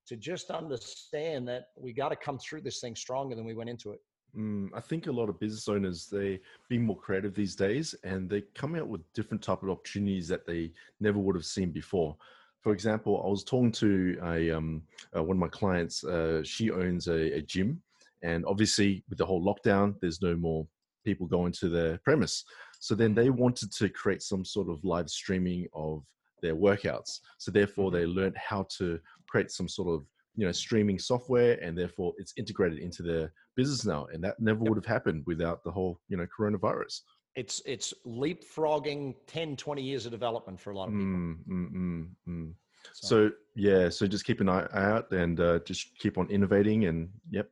to 0.05 0.15
just 0.15 0.51
understand 0.51 1.47
that 1.47 1.67
we 1.77 1.91
got 1.91 2.09
to 2.09 2.15
come 2.15 2.37
through 2.37 2.61
this 2.61 2.79
thing 2.79 2.95
stronger 2.95 3.35
than 3.35 3.45
we 3.45 3.53
went 3.53 3.69
into 3.69 3.91
it 3.91 3.99
Mm, 4.37 4.69
I 4.73 4.81
think 4.81 5.07
a 5.07 5.11
lot 5.11 5.29
of 5.29 5.39
business 5.39 5.67
owners 5.67 6.07
they 6.07 6.39
being 6.69 6.85
more 6.85 6.97
creative 6.97 7.33
these 7.33 7.55
days, 7.55 7.95
and 8.03 8.29
they're 8.29 8.41
coming 8.53 8.81
out 8.81 8.87
with 8.87 9.01
different 9.13 9.41
type 9.41 9.63
of 9.63 9.69
opportunities 9.69 10.27
that 10.27 10.45
they 10.45 10.71
never 10.99 11.17
would 11.17 11.35
have 11.35 11.45
seen 11.45 11.71
before. 11.71 12.15
For 12.61 12.73
example, 12.73 13.21
I 13.25 13.29
was 13.29 13.43
talking 13.43 13.71
to 13.73 14.17
a 14.23 14.51
um, 14.51 14.81
uh, 15.15 15.23
one 15.23 15.37
of 15.37 15.41
my 15.41 15.47
clients. 15.47 16.03
Uh, 16.03 16.43
she 16.43 16.71
owns 16.71 17.07
a, 17.07 17.37
a 17.37 17.41
gym, 17.41 17.81
and 18.23 18.45
obviously 18.45 19.03
with 19.09 19.17
the 19.17 19.25
whole 19.25 19.43
lockdown, 19.43 19.95
there's 20.01 20.21
no 20.21 20.35
more 20.35 20.67
people 21.05 21.27
going 21.27 21.53
to 21.53 21.69
their 21.69 21.97
premise. 21.99 22.43
So 22.79 22.93
then 22.93 23.13
they 23.13 23.29
wanted 23.29 23.71
to 23.73 23.89
create 23.89 24.21
some 24.21 24.43
sort 24.43 24.69
of 24.69 24.83
live 24.83 25.09
streaming 25.09 25.67
of 25.73 26.03
their 26.41 26.55
workouts. 26.55 27.19
So 27.37 27.51
therefore, 27.51 27.89
they 27.91 28.05
learned 28.05 28.37
how 28.37 28.67
to 28.77 28.99
create 29.29 29.51
some 29.51 29.69
sort 29.69 29.89
of 29.89 30.05
you 30.35 30.45
know 30.45 30.51
streaming 30.51 30.99
software, 30.99 31.57
and 31.61 31.77
therefore 31.77 32.13
it's 32.17 32.33
integrated 32.37 32.79
into 32.79 33.01
their 33.03 33.31
business 33.57 33.85
now 33.85 34.05
and 34.13 34.23
that 34.23 34.39
never 34.39 34.59
Yep. 34.59 34.69
would 34.69 34.77
have 34.77 34.85
happened 34.85 35.23
without 35.25 35.63
the 35.63 35.71
whole 35.71 35.99
you 36.07 36.15
know 36.15 36.27
coronavirus 36.27 37.01
it's 37.37 37.61
it's 37.65 37.93
leapfrogging 38.05 39.15
10 39.27 39.55
20 39.55 39.81
years 39.81 40.05
of 40.05 40.11
development 40.11 40.59
for 40.59 40.71
a 40.71 40.75
lot 40.75 40.89
of 40.89 40.93
people 40.93 41.05
mm, 41.05 41.37
mm, 41.47 41.71
mm, 41.71 42.07
mm. 42.27 42.53
so, 42.91 43.07
so 43.07 43.31
yeah 43.55 43.87
so 43.87 44.07
just 44.07 44.25
keep 44.25 44.41
an 44.41 44.49
eye 44.49 44.67
out 44.73 45.09
and 45.11 45.39
uh, 45.39 45.59
just 45.59 45.97
keep 45.99 46.17
on 46.17 46.27
innovating 46.29 46.85
and 46.85 47.07
yep 47.29 47.49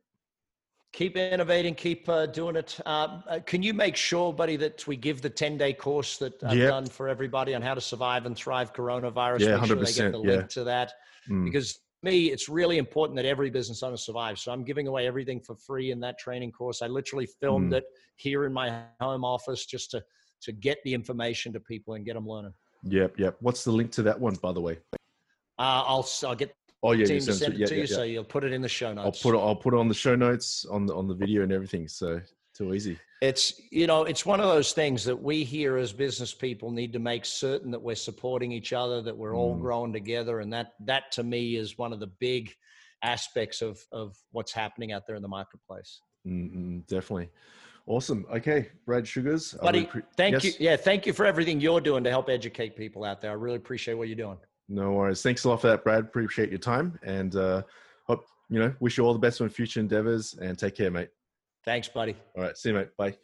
keep 0.92 1.14
innovating, 1.14 1.74
keep 1.74 2.08
uh, 2.08 2.24
doing 2.24 2.56
it. 2.56 2.80
Um, 2.86 3.22
uh, 3.28 3.38
can 3.44 3.62
you 3.62 3.74
make 3.74 3.96
sure, 3.96 4.32
buddy, 4.32 4.56
that 4.56 4.86
we 4.86 4.96
give 4.96 5.20
the 5.20 5.28
10 5.28 5.58
day 5.58 5.74
course 5.74 6.16
that 6.16 6.42
I've 6.42 6.56
Yep. 6.56 6.68
done 6.70 6.86
for 6.86 7.06
everybody 7.06 7.54
on 7.54 7.60
how 7.60 7.74
to 7.74 7.82
survive 7.82 8.24
and 8.24 8.34
thrive 8.34 8.72
coronavirus? 8.72 9.40
Yeah, 9.40 9.56
make 9.58 9.66
sure 9.66 9.76
they 9.76 9.92
get 9.92 10.06
100%, 10.06 10.12
the 10.12 10.22
yeah. 10.22 10.36
link 10.36 10.48
to 10.50 10.64
that. 10.64 10.94
Mm. 11.28 11.44
Because 11.44 11.80
me, 12.06 12.30
it's 12.34 12.48
really 12.48 12.78
important 12.78 13.16
that 13.16 13.26
every 13.26 13.50
business 13.50 13.82
owner 13.82 13.96
survives. 13.96 14.40
So 14.42 14.52
I'm 14.52 14.64
giving 14.64 14.86
away 14.86 15.06
everything 15.06 15.40
for 15.40 15.54
free 15.56 15.90
in 15.90 16.00
that 16.00 16.18
training 16.18 16.52
course. 16.52 16.80
I 16.80 16.86
literally 16.86 17.28
filmed 17.40 17.72
Mm. 17.72 17.78
it 17.78 17.84
here 18.16 18.46
in 18.46 18.52
my 18.52 18.84
home 19.00 19.24
office 19.24 19.66
just 19.66 19.90
to, 19.90 20.02
to 20.42 20.52
get 20.52 20.78
the 20.84 20.94
information 20.94 21.52
to 21.52 21.60
people 21.60 21.94
and 21.94 22.04
get 22.04 22.14
them 22.14 22.26
learning. 22.26 22.54
Yep, 22.84 23.18
yep. 23.18 23.36
What's 23.40 23.64
the 23.64 23.72
link 23.72 23.90
to 23.92 24.02
that 24.04 24.18
one, 24.18 24.36
by 24.36 24.52
the 24.52 24.60
way? 24.60 24.78
Uh, 25.58 25.82
I'll, 25.92 26.08
I'll 26.24 26.34
get 26.34 26.54
Oh 26.82 26.92
yeah, 26.92 27.06
team 27.06 27.20
to 27.20 27.32
send 27.32 27.54
it 27.54 27.60
yeah, 27.60 27.66
to 27.66 27.74
yeah, 27.74 27.80
you, 27.82 27.86
yeah. 27.88 27.96
so 27.96 28.02
you'll 28.04 28.22
put 28.36 28.44
it 28.44 28.52
in 28.52 28.62
the 28.62 28.68
show 28.68 28.92
notes. 28.92 29.04
I'll 29.24 29.32
put 29.32 29.36
it. 29.36 29.42
I'll 29.42 29.56
put 29.56 29.74
it 29.74 29.78
on 29.78 29.88
the 29.88 29.94
show 29.94 30.14
notes 30.14 30.64
on 30.66 30.86
the 30.86 30.94
on 30.94 31.08
the 31.08 31.14
video 31.14 31.42
and 31.42 31.50
everything. 31.50 31.88
So 31.88 32.20
too 32.56 32.72
easy. 32.74 32.98
it's 33.22 33.60
you 33.70 33.86
know 33.86 34.04
it's 34.04 34.24
one 34.26 34.40
of 34.40 34.46
those 34.48 34.72
things 34.72 35.04
that 35.04 35.16
we 35.20 35.44
here 35.44 35.76
as 35.76 35.92
business 35.92 36.32
people 36.34 36.70
need 36.70 36.92
to 36.92 36.98
make 36.98 37.24
certain 37.24 37.70
that 37.70 37.80
we're 37.80 37.94
supporting 37.94 38.52
each 38.52 38.72
other 38.72 39.00
that 39.02 39.16
we're 39.16 39.34
all 39.36 39.56
Mm. 39.56 39.60
growing 39.60 39.92
together 39.92 40.40
and 40.40 40.52
that 40.52 40.72
that 40.86 41.10
to 41.12 41.22
me 41.22 41.56
is 41.56 41.78
one 41.78 41.92
of 41.92 42.00
the 42.00 42.06
big 42.06 42.52
aspects 43.02 43.62
of 43.62 43.78
of 43.92 44.16
what's 44.32 44.52
happening 44.52 44.92
out 44.92 45.06
there 45.06 45.16
in 45.16 45.22
the 45.22 45.28
marketplace 45.28 46.00
Mm, 46.26 46.56
mm, 46.56 46.86
definitely. 46.88 47.28
Awesome. 47.86 48.26
Okay, 48.34 48.68
Brad 48.84 49.06
Sugars. 49.06 49.54
Buddy 49.62 49.84
pre- 49.86 50.02
thank 50.16 50.32
Yes? 50.32 50.44
you 50.44 50.52
yeah 50.58 50.76
thank 50.76 51.06
you 51.06 51.12
for 51.12 51.24
everything 51.24 51.60
you're 51.60 51.80
doing 51.80 52.02
to 52.02 52.10
help 52.10 52.28
educate 52.28 52.74
people 52.76 53.04
out 53.04 53.20
there 53.20 53.30
i 53.30 53.34
really 53.34 53.56
appreciate 53.56 53.94
what 53.94 54.08
you're 54.08 54.16
doing 54.26 54.38
No 54.68 54.92
worries. 54.92 55.22
Thanks 55.22 55.44
a 55.44 55.48
lot 55.48 55.60
for 55.60 55.68
that, 55.68 55.84
Brad. 55.84 56.00
Appreciate 56.04 56.50
your 56.50 56.58
time, 56.58 56.98
and 57.04 57.36
uh, 57.36 57.62
hope 58.08 58.26
you 58.50 58.58
know. 58.58 58.74
Wish 58.80 58.98
you 58.98 59.04
all 59.04 59.12
the 59.12 59.20
best 59.28 59.40
on 59.40 59.48
future 59.48 59.78
endeavors, 59.78 60.34
and 60.42 60.58
take 60.58 60.74
care, 60.74 60.90
mate. 60.90 61.10
Thanks 61.66 61.88
buddy 61.88 62.16
All 62.34 62.42
right, 62.42 62.56
see 62.56 62.70
you, 62.70 62.74
mate. 62.76 62.88
Bye. 62.96 63.14